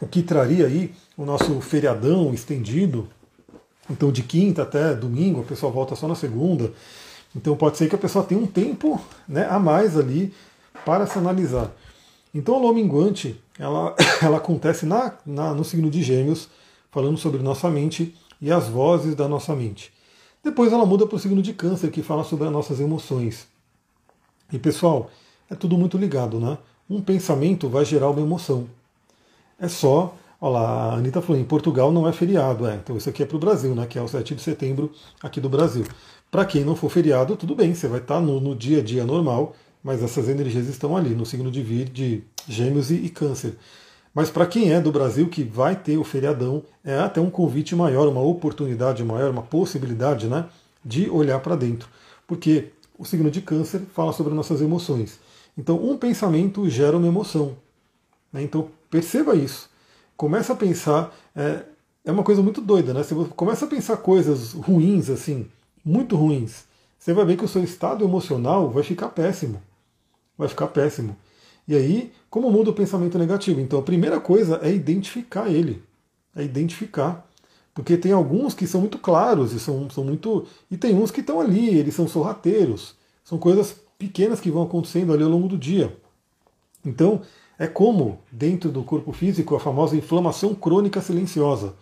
O 0.00 0.06
que 0.06 0.22
traria 0.22 0.66
aí 0.66 0.92
o 1.16 1.24
nosso 1.24 1.60
feriadão 1.60 2.34
estendido. 2.34 3.08
Então, 3.88 4.10
de 4.10 4.22
quinta 4.22 4.62
até 4.62 4.94
domingo, 4.94 5.40
a 5.40 5.44
pessoa 5.44 5.70
volta 5.70 5.94
só 5.94 6.08
na 6.08 6.14
segunda. 6.14 6.72
Então, 7.36 7.56
pode 7.56 7.76
ser 7.76 7.88
que 7.88 7.94
a 7.94 7.98
pessoa 7.98 8.24
tenha 8.24 8.40
um 8.40 8.46
tempo 8.46 9.00
né, 9.28 9.46
a 9.48 9.60
mais 9.60 9.96
ali 9.96 10.34
para 10.88 11.06
se 11.06 11.18
analisar. 11.18 11.70
Então 12.34 12.54
a 12.54 12.58
lua 12.58 12.72
minguante, 12.72 13.38
ela, 13.58 13.94
ela 14.24 14.38
acontece 14.38 14.86
na, 14.86 15.12
na, 15.26 15.52
no 15.52 15.62
signo 15.62 15.90
de 15.90 16.02
gêmeos, 16.02 16.48
falando 16.90 17.18
sobre 17.18 17.42
nossa 17.42 17.68
mente 17.68 18.16
e 18.40 18.50
as 18.50 18.68
vozes 18.68 19.14
da 19.14 19.28
nossa 19.28 19.54
mente. 19.54 19.92
Depois 20.42 20.72
ela 20.72 20.86
muda 20.86 21.06
para 21.06 21.16
o 21.16 21.18
signo 21.18 21.42
de 21.42 21.52
câncer, 21.52 21.90
que 21.90 22.02
fala 22.02 22.24
sobre 22.24 22.46
as 22.46 22.52
nossas 22.52 22.80
emoções. 22.80 23.46
E 24.50 24.58
pessoal, 24.58 25.10
é 25.50 25.54
tudo 25.54 25.76
muito 25.76 25.98
ligado, 25.98 26.40
né? 26.40 26.56
Um 26.88 27.02
pensamento 27.02 27.68
vai 27.68 27.84
gerar 27.84 28.08
uma 28.08 28.22
emoção. 28.22 28.66
É 29.60 29.68
só, 29.68 30.14
olha 30.40 30.52
lá, 30.52 30.68
a 30.68 30.94
Anitta 30.94 31.20
falou, 31.20 31.38
em 31.38 31.44
Portugal 31.44 31.92
não 31.92 32.08
é 32.08 32.12
feriado, 32.14 32.66
é. 32.66 32.76
Então 32.76 32.96
isso 32.96 33.10
aqui 33.10 33.22
é 33.22 33.26
para 33.26 33.36
o 33.36 33.40
Brasil, 33.40 33.74
né? 33.74 33.84
Que 33.84 33.98
é 33.98 34.02
o 34.02 34.08
7 34.08 34.34
de 34.34 34.40
setembro 34.40 34.90
aqui 35.22 35.38
do 35.38 35.50
Brasil. 35.50 35.84
Para 36.30 36.46
quem 36.46 36.64
não 36.64 36.74
for 36.74 36.88
feriado, 36.88 37.36
tudo 37.36 37.54
bem, 37.54 37.74
você 37.74 37.88
vai 37.88 38.00
estar 38.00 38.14
tá 38.14 38.20
no, 38.22 38.40
no 38.40 38.56
dia 38.56 38.78
a 38.78 38.82
dia 38.82 39.04
normal, 39.04 39.54
mas 39.82 40.02
essas 40.02 40.28
energias 40.28 40.66
estão 40.68 40.96
ali, 40.96 41.10
no 41.14 41.24
signo 41.24 41.50
de, 41.50 41.62
vir, 41.62 41.88
de 41.88 42.22
Gêmeos 42.46 42.90
e, 42.90 42.94
e 42.94 43.08
Câncer. 43.08 43.56
Mas 44.14 44.30
para 44.30 44.46
quem 44.46 44.72
é 44.72 44.80
do 44.80 44.90
Brasil, 44.90 45.28
que 45.28 45.44
vai 45.44 45.76
ter 45.76 45.96
o 45.96 46.04
feriadão, 46.04 46.62
é 46.84 46.98
até 46.98 47.20
um 47.20 47.30
convite 47.30 47.76
maior, 47.76 48.08
uma 48.08 48.20
oportunidade 48.20 49.04
maior, 49.04 49.30
uma 49.30 49.42
possibilidade 49.42 50.26
né, 50.26 50.46
de 50.84 51.08
olhar 51.08 51.38
para 51.40 51.54
dentro. 51.54 51.88
Porque 52.26 52.70
o 52.98 53.04
signo 53.04 53.30
de 53.30 53.40
Câncer 53.40 53.82
fala 53.94 54.12
sobre 54.12 54.34
nossas 54.34 54.60
emoções. 54.60 55.20
Então, 55.56 55.76
um 55.76 55.96
pensamento 55.96 56.68
gera 56.68 56.96
uma 56.96 57.06
emoção. 57.06 57.56
Né? 58.32 58.42
Então, 58.42 58.68
perceba 58.90 59.36
isso. 59.36 59.70
Começa 60.16 60.52
a 60.52 60.56
pensar. 60.56 61.14
É, 61.34 61.62
é 62.04 62.10
uma 62.10 62.24
coisa 62.24 62.42
muito 62.42 62.60
doida, 62.60 62.92
né? 62.92 63.02
Você 63.02 63.14
começa 63.36 63.66
a 63.66 63.68
pensar 63.68 63.98
coisas 63.98 64.52
ruins, 64.52 65.10
assim, 65.10 65.46
muito 65.84 66.16
ruins. 66.16 66.64
Você 66.98 67.12
vai 67.12 67.24
ver 67.24 67.36
que 67.36 67.44
o 67.44 67.48
seu 67.48 67.62
estado 67.62 68.04
emocional 68.04 68.70
vai 68.70 68.82
ficar 68.82 69.10
péssimo 69.10 69.62
vai 70.38 70.48
ficar 70.48 70.68
péssimo. 70.68 71.16
E 71.66 71.74
aí, 71.74 72.12
como 72.30 72.50
muda 72.50 72.70
o 72.70 72.74
pensamento 72.74 73.18
negativo? 73.18 73.60
Então, 73.60 73.78
a 73.78 73.82
primeira 73.82 74.18
coisa 74.20 74.60
é 74.62 74.72
identificar 74.72 75.50
ele. 75.50 75.82
É 76.34 76.42
identificar. 76.42 77.28
Porque 77.74 77.96
tem 77.96 78.12
alguns 78.12 78.54
que 78.54 78.66
são 78.66 78.80
muito 78.80 78.98
claros 78.98 79.52
e 79.52 79.60
são, 79.60 79.90
são 79.90 80.04
muito. 80.04 80.46
E 80.70 80.76
tem 80.76 80.94
uns 80.94 81.10
que 81.10 81.20
estão 81.20 81.40
ali, 81.40 81.68
eles 81.68 81.94
são 81.94 82.08
sorrateiros. 82.08 82.94
São 83.22 83.36
coisas 83.36 83.76
pequenas 83.98 84.40
que 84.40 84.50
vão 84.50 84.62
acontecendo 84.62 85.12
ali 85.12 85.22
ao 85.22 85.28
longo 85.28 85.48
do 85.48 85.58
dia. 85.58 85.94
Então, 86.84 87.20
é 87.58 87.66
como, 87.66 88.20
dentro 88.30 88.70
do 88.70 88.84
corpo 88.84 89.12
físico, 89.12 89.56
a 89.56 89.60
famosa 89.60 89.96
inflamação 89.96 90.54
crônica 90.54 91.00
silenciosa. 91.00 91.74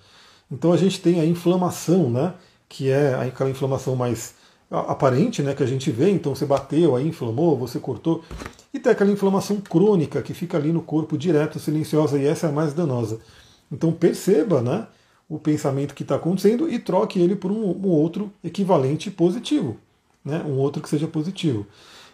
Então 0.51 0.73
a 0.73 0.77
gente 0.77 1.01
tem 1.01 1.21
a 1.21 1.27
inflamação, 1.27 2.09
né? 2.11 2.35
Que 2.69 2.91
é 2.91 3.15
aquela 3.15 3.51
inflamação 3.51 3.95
mais 3.95 4.35
aparente, 4.71 5.43
né, 5.43 5.55
que 5.55 5.63
a 5.63 5.67
gente 5.67 5.91
vê, 5.91 6.11
então 6.11 6.35
você 6.35 6.45
bateu, 6.45 6.97
aí 6.97 7.07
inflamou, 7.07 7.57
você 7.57 7.79
cortou, 7.79 8.25
e 8.75 8.79
tem 8.79 8.93
aquela 8.93 9.11
inflamação 9.11 9.61
crônica 9.61 10.21
que 10.23 10.35
fica 10.35 10.57
ali 10.57 10.73
no 10.73 10.83
corpo 10.83 11.17
direto, 11.17 11.59
silenciosa, 11.59 12.19
e 12.19 12.27
essa 12.27 12.47
é 12.47 12.51
a 12.51 12.53
mais 12.53 12.75
danosa. 12.75 13.21
Então 13.71 13.93
perceba 13.93 14.61
né, 14.61 14.87
o 15.29 15.39
pensamento 15.39 15.95
que 15.95 16.03
está 16.03 16.17
acontecendo 16.17 16.69
e 16.69 16.79
troque 16.79 17.21
ele 17.21 17.37
por 17.37 17.51
um, 17.51 17.71
um, 17.71 17.89
outro 17.89 18.33
equivalente 18.43 19.11
positivo, 19.11 19.77
né, 20.25 20.43
um 20.47 20.57
outro 20.59 20.83
que 20.83 20.89
seja 20.89 21.07
positivo. 21.07 21.67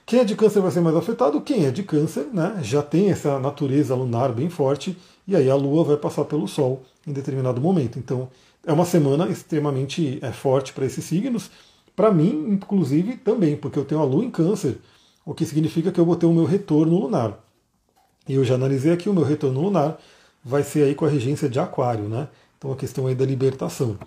Quem 0.05 0.21
é 0.21 0.25
de 0.25 0.35
câncer 0.35 0.61
vai 0.61 0.71
ser 0.71 0.81
mais 0.81 0.97
afetado, 0.97 1.41
quem 1.41 1.65
é 1.65 1.71
de 1.71 1.83
câncer 1.83 2.27
né, 2.33 2.59
já 2.62 2.83
tem 2.83 3.11
essa 3.11 3.38
natureza 3.38 3.95
lunar 3.95 4.33
bem 4.33 4.51
forte, 4.51 4.97
e 5.27 5.37
aí 5.37 5.49
a 5.49 5.55
lua 5.55 5.85
vai 5.85 5.97
passar 5.97 6.25
pelo 6.25 6.49
sol 6.49 6.83
em 7.07 7.12
determinado 7.12 7.61
momento. 7.61 7.99
Então 7.99 8.29
é 8.67 8.73
uma 8.73 8.85
semana 8.85 9.29
extremamente 9.29 10.19
é, 10.21 10.33
forte 10.33 10.73
para 10.73 10.85
esses 10.85 11.05
signos, 11.05 11.51
para 11.95 12.11
mim, 12.11 12.47
inclusive, 12.51 13.17
também, 13.17 13.57
porque 13.57 13.79
eu 13.79 13.85
tenho 13.85 14.01
a 14.01 14.05
Lua 14.05 14.25
em 14.25 14.31
Câncer, 14.31 14.79
o 15.25 15.35
que 15.35 15.45
significa 15.45 15.93
que 15.93 16.01
eu 16.01 16.05
vou 16.05 16.17
ter 16.17 16.27
o 16.27 16.33
meu 16.33 16.45
retorno 16.45 16.99
lunar. 16.99 17.39
E 18.29 18.35
eu 18.35 18.45
já 18.45 18.55
analisei 18.55 18.93
aqui 18.93 19.09
o 19.09 19.15
meu 19.15 19.25
retorno 19.25 19.61
lunar, 19.61 19.99
vai 20.45 20.63
ser 20.63 20.85
aí 20.85 20.95
com 20.95 21.05
a 21.05 21.09
regência 21.09 21.49
de 21.49 21.59
Aquário, 21.59 22.09
né? 22.09 22.29
Então 22.59 22.73
a 22.73 22.77
questão 22.77 23.07
aí 23.07 23.15
da 23.15 23.25
libertação. 23.25 23.99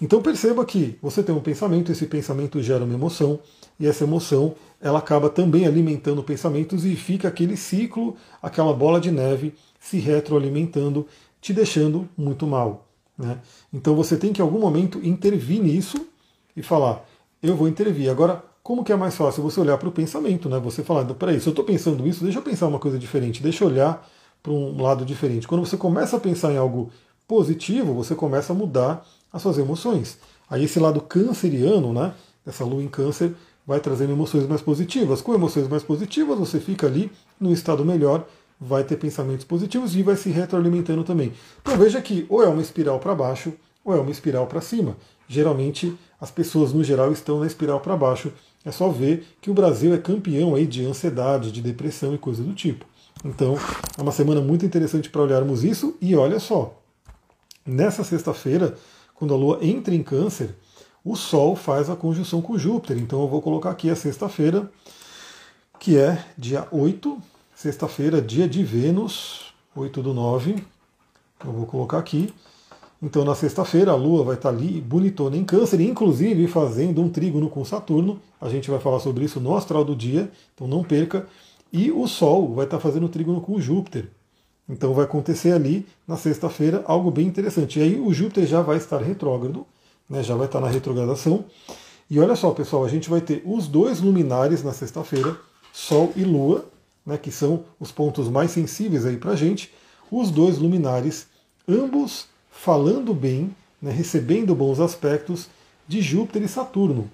Então 0.00 0.20
perceba 0.20 0.64
que 0.64 0.98
você 1.00 1.22
tem 1.22 1.34
um 1.34 1.40
pensamento, 1.40 1.90
esse 1.90 2.06
pensamento 2.06 2.62
gera 2.62 2.84
uma 2.84 2.94
emoção, 2.94 3.40
e 3.78 3.86
essa 3.86 4.04
emoção 4.04 4.54
ela 4.80 4.98
acaba 4.98 5.30
também 5.30 5.66
alimentando 5.66 6.22
pensamentos 6.22 6.84
e 6.84 6.94
fica 6.94 7.28
aquele 7.28 7.56
ciclo, 7.56 8.16
aquela 8.42 8.72
bola 8.72 9.00
de 9.00 9.10
neve 9.10 9.54
se 9.80 9.98
retroalimentando, 9.98 11.06
te 11.40 11.52
deixando 11.52 12.08
muito 12.16 12.46
mal. 12.46 12.86
Né? 13.16 13.38
Então 13.72 13.94
você 13.94 14.16
tem 14.16 14.32
que 14.32 14.40
em 14.40 14.44
algum 14.44 14.58
momento 14.58 15.00
intervir 15.02 15.62
nisso 15.62 16.06
e 16.56 16.62
falar: 16.62 17.04
eu 17.48 17.54
vou 17.54 17.68
intervir. 17.68 18.10
Agora, 18.10 18.42
como 18.62 18.82
que 18.82 18.92
é 18.92 18.96
mais 18.96 19.14
fácil 19.14 19.42
você 19.42 19.60
olhar 19.60 19.76
para 19.76 19.88
o 19.88 19.92
pensamento, 19.92 20.48
né? 20.48 20.58
Você 20.58 20.82
falar, 20.82 21.04
peraí, 21.14 21.38
se 21.38 21.46
eu 21.46 21.50
estou 21.50 21.64
pensando 21.64 22.06
isso, 22.08 22.24
deixa 22.24 22.38
eu 22.38 22.42
pensar 22.42 22.66
uma 22.66 22.78
coisa 22.78 22.98
diferente, 22.98 23.42
deixa 23.42 23.62
eu 23.62 23.68
olhar 23.68 24.08
para 24.42 24.52
um 24.52 24.80
lado 24.80 25.04
diferente. 25.04 25.46
Quando 25.46 25.64
você 25.64 25.76
começa 25.76 26.16
a 26.16 26.20
pensar 26.20 26.52
em 26.52 26.56
algo 26.56 26.90
positivo, 27.28 27.92
você 27.92 28.14
começa 28.14 28.52
a 28.52 28.56
mudar 28.56 29.06
as 29.30 29.42
suas 29.42 29.58
emoções. 29.58 30.18
Aí 30.48 30.64
esse 30.64 30.78
lado 30.78 31.00
canceriano, 31.00 31.92
né? 31.92 32.14
Essa 32.46 32.64
lua 32.64 32.82
em 32.82 32.88
câncer 32.88 33.34
vai 33.66 33.80
trazendo 33.80 34.12
emoções 34.12 34.46
mais 34.46 34.62
positivas. 34.62 35.20
Com 35.20 35.34
emoções 35.34 35.68
mais 35.68 35.82
positivas, 35.82 36.38
você 36.38 36.58
fica 36.58 36.86
ali 36.86 37.10
no 37.38 37.52
estado 37.52 37.84
melhor, 37.84 38.26
vai 38.60 38.84
ter 38.84 38.96
pensamentos 38.96 39.44
positivos 39.44 39.94
e 39.96 40.02
vai 40.02 40.16
se 40.16 40.30
retroalimentando 40.30 41.04
também. 41.04 41.32
Então 41.60 41.76
veja 41.76 42.00
que 42.00 42.26
ou 42.28 42.42
é 42.42 42.48
uma 42.48 42.62
espiral 42.62 42.98
para 42.98 43.14
baixo 43.14 43.52
ou 43.84 43.94
é 43.94 44.00
uma 44.00 44.10
espiral 44.10 44.46
para 44.46 44.60
cima. 44.60 44.96
Geralmente 45.28 45.96
as 46.20 46.30
pessoas 46.30 46.72
no 46.72 46.82
geral 46.82 47.12
estão 47.12 47.40
na 47.40 47.46
espiral 47.46 47.80
para 47.80 47.96
baixo. 47.96 48.32
É 48.64 48.70
só 48.70 48.88
ver 48.88 49.26
que 49.40 49.50
o 49.50 49.54
Brasil 49.54 49.92
é 49.94 49.98
campeão 49.98 50.54
aí 50.54 50.66
de 50.66 50.84
ansiedade, 50.84 51.52
de 51.52 51.60
depressão 51.60 52.14
e 52.14 52.18
coisa 52.18 52.42
do 52.42 52.54
tipo. 52.54 52.86
Então, 53.24 53.56
é 53.98 54.02
uma 54.02 54.12
semana 54.12 54.40
muito 54.40 54.64
interessante 54.64 55.10
para 55.10 55.22
olharmos 55.22 55.64
isso. 55.64 55.96
E 56.00 56.14
olha 56.14 56.40
só, 56.40 56.78
nessa 57.64 58.02
sexta-feira, 58.04 58.74
quando 59.14 59.34
a 59.34 59.36
Lua 59.36 59.58
entra 59.62 59.94
em 59.94 60.02
Câncer, 60.02 60.54
o 61.04 61.14
Sol 61.16 61.54
faz 61.54 61.90
a 61.90 61.96
conjunção 61.96 62.40
com 62.40 62.56
Júpiter. 62.56 62.98
Então, 62.98 63.20
eu 63.22 63.28
vou 63.28 63.42
colocar 63.42 63.70
aqui 63.70 63.90
a 63.90 63.96
sexta-feira, 63.96 64.70
que 65.78 65.98
é 65.98 66.24
dia 66.36 66.66
8, 66.70 67.18
sexta-feira, 67.54 68.20
dia 68.20 68.48
de 68.48 68.64
Vênus, 68.64 69.52
8 69.76 70.02
do 70.02 70.14
9. 70.14 70.64
Eu 71.44 71.52
vou 71.52 71.66
colocar 71.66 71.98
aqui. 71.98 72.32
Então, 73.04 73.22
na 73.22 73.34
sexta-feira, 73.34 73.90
a 73.90 73.94
Lua 73.94 74.24
vai 74.24 74.34
estar 74.34 74.48
ali 74.48 74.80
bonitona 74.80 75.36
em 75.36 75.44
Câncer, 75.44 75.78
inclusive 75.82 76.48
fazendo 76.48 77.02
um 77.02 77.10
trígono 77.10 77.50
com 77.50 77.62
Saturno. 77.62 78.18
A 78.40 78.48
gente 78.48 78.70
vai 78.70 78.80
falar 78.80 78.98
sobre 78.98 79.26
isso 79.26 79.38
no 79.38 79.54
astral 79.54 79.84
do 79.84 79.94
dia, 79.94 80.30
então 80.54 80.66
não 80.66 80.82
perca. 80.82 81.26
E 81.70 81.92
o 81.92 82.06
Sol 82.06 82.54
vai 82.54 82.64
estar 82.64 82.80
fazendo 82.80 83.06
trígono 83.06 83.42
com 83.42 83.60
Júpiter. 83.60 84.08
Então 84.66 84.94
vai 84.94 85.04
acontecer 85.04 85.52
ali 85.52 85.86
na 86.08 86.16
sexta-feira 86.16 86.82
algo 86.86 87.10
bem 87.10 87.26
interessante. 87.26 87.78
E 87.78 87.82
aí 87.82 88.00
o 88.00 88.10
Júpiter 88.10 88.46
já 88.46 88.62
vai 88.62 88.78
estar 88.78 89.02
retrógrado, 89.02 89.66
né, 90.08 90.22
já 90.22 90.34
vai 90.34 90.46
estar 90.46 90.60
na 90.60 90.68
retrogradação. 90.68 91.44
E 92.08 92.18
olha 92.18 92.34
só, 92.34 92.52
pessoal, 92.52 92.86
a 92.86 92.88
gente 92.88 93.10
vai 93.10 93.20
ter 93.20 93.42
os 93.44 93.68
dois 93.68 94.00
luminares 94.00 94.64
na 94.64 94.72
sexta-feira, 94.72 95.36
Sol 95.74 96.10
e 96.16 96.24
Lua, 96.24 96.64
né, 97.04 97.18
que 97.18 97.30
são 97.30 97.64
os 97.78 97.92
pontos 97.92 98.30
mais 98.30 98.50
sensíveis 98.50 99.04
aí 99.04 99.18
para 99.18 99.32
a 99.32 99.36
gente. 99.36 99.70
Os 100.10 100.30
dois 100.30 100.56
luminares, 100.56 101.26
ambos 101.68 102.32
falando 102.64 103.12
bem, 103.12 103.54
né, 103.80 103.90
recebendo 103.90 104.54
bons 104.54 104.80
aspectos 104.80 105.48
de 105.86 106.00
Júpiter 106.00 106.42
e 106.42 106.48
Saturno. 106.48 107.10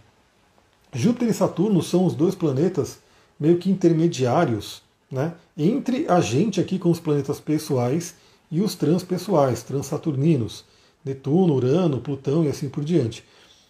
Júpiter 0.93 1.29
e 1.29 1.35
Saturno 1.35 1.83
são 1.83 2.05
os 2.07 2.15
dois 2.15 2.37
planetas 2.37 3.01
meio 3.39 3.59
que 3.59 3.69
intermediários 3.69 4.81
né, 5.11 5.35
entre 5.59 6.07
a 6.09 6.21
gente 6.21 6.61
aqui 6.61 6.79
com 6.79 6.89
os 6.89 7.01
planetas 7.01 7.41
pessoais 7.41 8.15
e 8.49 8.61
os 8.61 8.77
transpessoais, 8.77 9.65
transsaturninos. 9.65 10.65
Netuno, 11.05 11.55
Urano, 11.55 12.01
Plutão 12.01 12.45
e 12.45 12.49
assim 12.49 12.69
por 12.69 12.85
diante. 12.85 13.25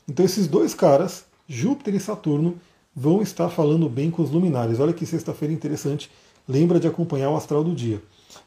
Então 0.07 0.23
esses 0.23 0.47
dois 0.47 0.75
caras, 0.75 1.25
Júpiter 1.49 1.95
e 1.95 2.01
Saturno, 2.01 2.57
vão 2.95 3.23
estar 3.23 3.49
falando 3.49 3.89
bem 3.89 4.11
com 4.11 4.21
os 4.21 4.31
luminares. 4.31 4.81
Olha 4.81 4.93
que 4.93 5.07
sexta-feira 5.07 5.55
interessante. 5.55 6.11
Lembra 6.47 6.79
de 6.79 6.87
acompanhar 6.87 7.31
o 7.31 7.37
astral 7.37 7.65
do 7.65 7.75
dia. 7.75 8.03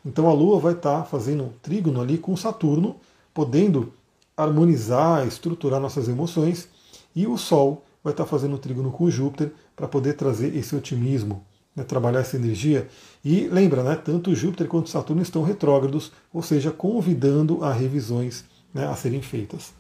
Então 0.06 0.30
a 0.30 0.34
Lua 0.34 0.60
vai 0.60 0.74
estar 0.74 1.04
fazendo 1.06 1.52
trígono 1.63 2.00
ali 2.00 2.19
com 2.19 2.38
Saturno, 2.38 2.96
podendo 3.34 3.93
harmonizar, 4.36 5.28
estruturar 5.28 5.80
nossas 5.80 6.08
emoções, 6.08 6.67
e 7.15 7.28
o 7.28 7.38
Sol 7.38 7.84
vai 8.04 8.12
estar 8.12 8.26
fazendo 8.26 8.58
trígono 8.58 8.91
com 8.91 9.10
Júpiter 9.10 9.52
para 9.76 9.88
poder 9.88 10.13
trazer 10.13 10.56
esse 10.56 10.76
otimismo, 10.76 11.43
né, 11.76 11.84
trabalhar 11.84 12.19
essa 12.19 12.36
energia. 12.36 12.88
E 13.24 13.48
lembra, 13.48 13.84
né, 13.84 13.96
tanto 13.96 14.36
Júpiter 14.36 14.67
quanto 14.67 14.89
Saturno 14.89 15.22
estão 15.22 15.43
retrógrados, 15.43 16.12
ou 16.34 16.41
seja, 16.41 16.72
convidando 16.72 17.63
a 17.63 17.72
revisões 17.72 18.43
né, 18.74 18.88
a 18.88 18.96
serem 18.96 19.22
feitas. 19.22 19.74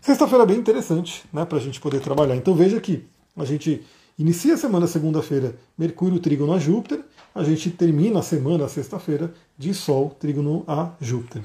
Sexta-feira 0.00 0.46
bem 0.46 0.56
interessante 0.56 1.22
né, 1.32 1.44
para 1.44 1.58
a 1.58 1.60
gente 1.60 1.78
poder 1.78 2.00
trabalhar. 2.00 2.34
Então 2.34 2.54
veja 2.54 2.80
que 2.80 3.04
a 3.36 3.44
gente 3.44 3.84
inicia 4.18 4.54
a 4.54 4.56
semana 4.56 4.86
segunda-feira, 4.86 5.54
Mercúrio 5.76 6.18
trígono 6.18 6.52
a 6.52 6.58
Júpiter, 6.58 7.00
a 7.34 7.44
gente 7.44 7.70
termina 7.70 8.20
a 8.20 8.22
semana, 8.22 8.66
sexta-feira, 8.66 9.32
de 9.56 9.72
Sol 9.72 10.10
trígono 10.18 10.64
a 10.66 10.90
Júpiter. 11.00 11.42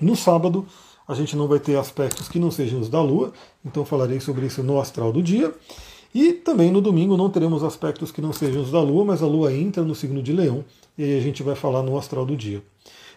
No 0.00 0.16
sábado, 0.16 0.66
a 1.06 1.14
gente 1.14 1.36
não 1.36 1.46
vai 1.46 1.58
ter 1.58 1.76
aspectos 1.76 2.28
que 2.28 2.38
não 2.38 2.50
sejam 2.50 2.80
os 2.80 2.88
da 2.88 3.00
Lua, 3.00 3.32
então 3.64 3.84
falarei 3.84 4.20
sobre 4.20 4.46
isso 4.46 4.62
no 4.62 4.80
astral 4.80 5.12
do 5.12 5.22
dia. 5.22 5.54
E 6.14 6.32
também 6.32 6.70
no 6.70 6.80
domingo 6.80 7.16
não 7.16 7.30
teremos 7.30 7.64
aspectos 7.64 8.10
que 8.10 8.20
não 8.20 8.32
sejam 8.32 8.62
os 8.62 8.70
da 8.70 8.80
Lua, 8.80 9.04
mas 9.04 9.22
a 9.22 9.26
Lua 9.26 9.52
entra 9.52 9.82
no 9.82 9.94
signo 9.94 10.22
de 10.22 10.32
Leão, 10.32 10.64
e 10.96 11.04
aí 11.04 11.18
a 11.18 11.20
gente 11.20 11.42
vai 11.42 11.54
falar 11.54 11.82
no 11.82 11.96
astral 11.96 12.26
do 12.26 12.36
dia. 12.36 12.62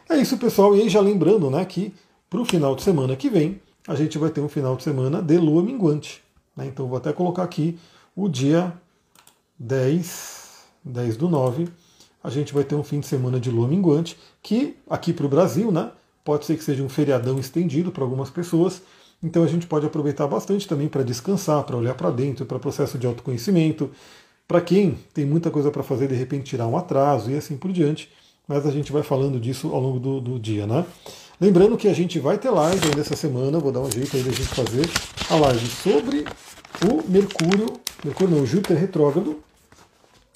É 0.10 0.18
isso, 0.18 0.38
pessoal, 0.38 0.76
e 0.76 0.82
aí 0.82 0.90
já 0.90 1.02
lembrando 1.02 1.50
né, 1.50 1.64
que 1.66 1.94
para 2.30 2.40
o 2.40 2.46
final 2.46 2.76
de 2.76 2.84
semana 2.84 3.16
que 3.16 3.30
vem, 3.30 3.60
a 3.88 3.96
gente 3.96 4.18
vai 4.18 4.30
ter 4.30 4.42
um 4.42 4.50
final 4.50 4.76
de 4.76 4.84
semana 4.84 5.22
de 5.22 5.38
Lua 5.38 5.62
minguante. 5.62 6.24
Né? 6.56 6.68
Então 6.68 6.88
vou 6.88 6.98
até 6.98 7.12
colocar 7.12 7.44
aqui 7.44 7.78
o 8.16 8.30
dia 8.30 8.74
10, 9.60 10.66
10 10.84 11.18
do 11.18 11.30
9, 11.30 11.68
a 12.24 12.30
gente 12.30 12.54
vai 12.54 12.64
ter 12.64 12.76
um 12.76 12.84
fim 12.84 13.00
de 13.00 13.08
semana 13.08 13.40
de 13.40 13.52
Lua 13.52 13.68
minguante, 13.68 14.18
que 14.42 14.76
aqui 14.90 15.14
para 15.14 15.26
o 15.26 15.30
Brasil, 15.30 15.72
né? 15.72 15.92
Pode 16.26 16.46
ser 16.46 16.58
que 16.58 16.64
seja 16.64 16.82
um 16.82 16.90
feriadão 16.90 17.40
estendido 17.40 17.92
para 17.92 18.04
algumas 18.04 18.32
pessoas, 18.32 18.82
então 19.24 19.44
a 19.44 19.48
gente 19.48 19.68
pode 19.68 19.86
aproveitar 19.86 20.26
bastante 20.26 20.68
também 20.68 20.88
para 20.88 21.04
descansar, 21.04 21.64
para 21.64 21.78
olhar 21.78 21.94
para 21.94 22.10
dentro, 22.10 22.46
para 22.48 22.58
processo 22.60 22.98
de 22.98 23.06
autoconhecimento. 23.06 23.92
Para 24.48 24.60
quem 24.60 24.98
tem 25.14 25.24
muita 25.24 25.52
coisa 25.52 25.70
para 25.70 25.84
fazer, 25.84 26.08
de 26.08 26.16
repente 26.16 26.46
tirar 26.46 26.68
um 26.68 26.76
atraso 26.76 27.30
e 27.30 27.38
assim 27.38 27.56
por 27.56 27.72
diante. 27.72 28.10
Mas 28.48 28.66
a 28.66 28.72
gente 28.72 28.92
vai 28.92 29.04
falando 29.04 29.40
disso 29.40 29.70
ao 29.70 29.80
longo 29.80 30.00
do, 30.00 30.20
do 30.20 30.40
dia, 30.40 30.68
né? 30.68 30.84
Lembrando 31.40 31.78
que 31.78 31.88
a 31.88 31.94
gente 31.94 32.18
vai 32.20 32.38
ter 32.38 32.50
live 32.50 32.88
ainda 32.88 33.02
essa 33.02 33.16
semana, 33.16 33.60
vou 33.60 33.72
dar 33.72 33.82
um 33.82 33.92
jeito 33.92 34.16
aí 34.18 34.24
da 34.24 34.32
gente 34.32 34.48
fazer 34.48 34.90
a 35.30 35.36
live 35.36 35.68
sobre 35.68 36.26
o 36.90 37.08
Mercúrio, 37.08 37.74
Mercúrio 38.04 38.36
não, 38.36 38.46
Júpiter 38.46 38.78
retrógrado, 38.78 39.40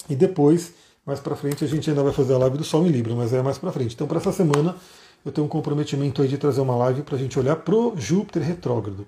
e 0.08 0.14
depois, 0.14 0.72
mais 1.06 1.18
para 1.18 1.34
frente, 1.34 1.64
a 1.64 1.66
gente 1.66 1.88
ainda 1.88 2.02
vai 2.02 2.12
fazer 2.12 2.34
a 2.34 2.38
live 2.38 2.58
do 2.58 2.64
Sol 2.64 2.86
em 2.86 2.90
Libra, 2.90 3.14
mas 3.14 3.32
é 3.32 3.42
mais 3.42 3.58
para 3.58 3.72
frente. 3.72 3.94
Então, 3.94 4.06
para 4.06 4.18
essa 4.18 4.32
semana, 4.32 4.76
eu 5.24 5.32
tenho 5.32 5.46
um 5.46 5.48
comprometimento 5.48 6.22
aí 6.22 6.28
de 6.28 6.38
trazer 6.38 6.60
uma 6.60 6.76
live 6.76 7.02
para 7.02 7.16
a 7.16 7.18
gente 7.18 7.38
olhar 7.38 7.56
pro 7.56 7.94
Júpiter 7.96 8.42
retrógrado. 8.42 9.06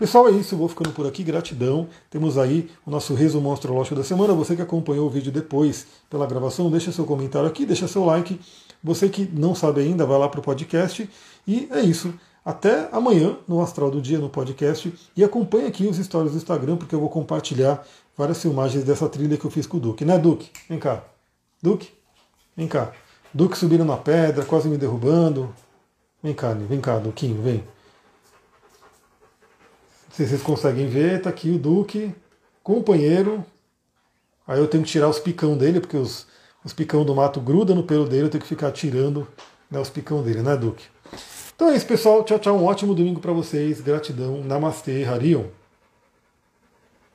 Pessoal, 0.00 0.28
é 0.28 0.30
isso, 0.30 0.54
eu 0.54 0.58
vou 0.58 0.66
ficando 0.66 0.92
por 0.92 1.06
aqui, 1.06 1.22
gratidão. 1.22 1.86
Temos 2.08 2.38
aí 2.38 2.70
o 2.86 2.90
nosso 2.90 3.12
resumo 3.12 3.52
astrológico 3.52 3.96
da 3.96 4.02
semana. 4.02 4.32
Você 4.32 4.56
que 4.56 4.62
acompanhou 4.62 5.06
o 5.06 5.10
vídeo 5.10 5.30
depois 5.30 5.86
pela 6.08 6.26
gravação, 6.26 6.70
deixa 6.70 6.90
seu 6.90 7.04
comentário 7.04 7.46
aqui, 7.46 7.66
deixa 7.66 7.86
seu 7.86 8.02
like. 8.06 8.40
Você 8.82 9.10
que 9.10 9.28
não 9.30 9.54
sabe 9.54 9.82
ainda, 9.82 10.06
vai 10.06 10.18
lá 10.18 10.26
para 10.26 10.40
o 10.40 10.42
podcast. 10.42 11.06
E 11.46 11.68
é 11.70 11.82
isso. 11.82 12.14
Até 12.42 12.88
amanhã 12.92 13.36
no 13.46 13.60
Astral 13.60 13.90
do 13.90 14.00
Dia, 14.00 14.18
no 14.18 14.30
podcast. 14.30 14.90
E 15.14 15.22
acompanhe 15.22 15.66
aqui 15.66 15.86
os 15.86 15.98
stories 15.98 16.32
do 16.32 16.38
Instagram, 16.38 16.78
porque 16.78 16.94
eu 16.94 17.00
vou 17.00 17.10
compartilhar 17.10 17.86
várias 18.16 18.40
filmagens 18.40 18.84
dessa 18.84 19.06
trilha 19.06 19.36
que 19.36 19.44
eu 19.44 19.50
fiz 19.50 19.66
com 19.66 19.76
o 19.76 19.80
Duque. 19.80 20.06
Né, 20.06 20.16
Duque? 20.18 20.48
Vem 20.66 20.78
cá. 20.78 21.04
Duque? 21.62 21.90
Vem 22.56 22.66
cá. 22.66 22.92
Duque 23.32 23.56
subindo 23.56 23.84
na 23.84 23.96
pedra, 23.96 24.44
quase 24.44 24.68
me 24.68 24.76
derrubando. 24.76 25.54
Vem 26.22 26.34
cá, 26.34 26.52
vem 26.52 26.80
cá, 26.80 26.98
Duquinho, 26.98 27.40
vem. 27.40 27.58
Não 30.08 30.16
sei 30.16 30.26
se 30.26 30.30
vocês 30.30 30.42
conseguem 30.42 30.88
ver, 30.88 31.22
tá 31.22 31.30
aqui 31.30 31.50
o 31.50 31.58
Duque, 31.58 32.14
companheiro. 32.62 33.44
Aí 34.46 34.58
eu 34.58 34.66
tenho 34.66 34.82
que 34.82 34.90
tirar 34.90 35.08
os 35.08 35.18
picão 35.18 35.56
dele, 35.56 35.80
porque 35.80 35.96
os, 35.96 36.26
os 36.64 36.72
picão 36.72 37.04
do 37.04 37.14
mato 37.14 37.40
grudam 37.40 37.76
no 37.76 37.84
pelo 37.84 38.06
dele, 38.06 38.24
eu 38.24 38.30
tenho 38.30 38.42
que 38.42 38.48
ficar 38.48 38.72
tirando 38.72 39.26
né, 39.70 39.78
os 39.78 39.88
picão 39.88 40.22
dele, 40.22 40.42
né, 40.42 40.56
Duque? 40.56 40.84
Então 41.54 41.68
é 41.68 41.76
isso, 41.76 41.86
pessoal. 41.86 42.24
Tchau, 42.24 42.38
tchau. 42.38 42.56
Um 42.56 42.64
ótimo 42.64 42.94
domingo 42.94 43.20
para 43.20 43.32
vocês. 43.32 43.82
Gratidão. 43.82 44.42
Namastê, 44.42 45.04
Harion. 45.04 45.44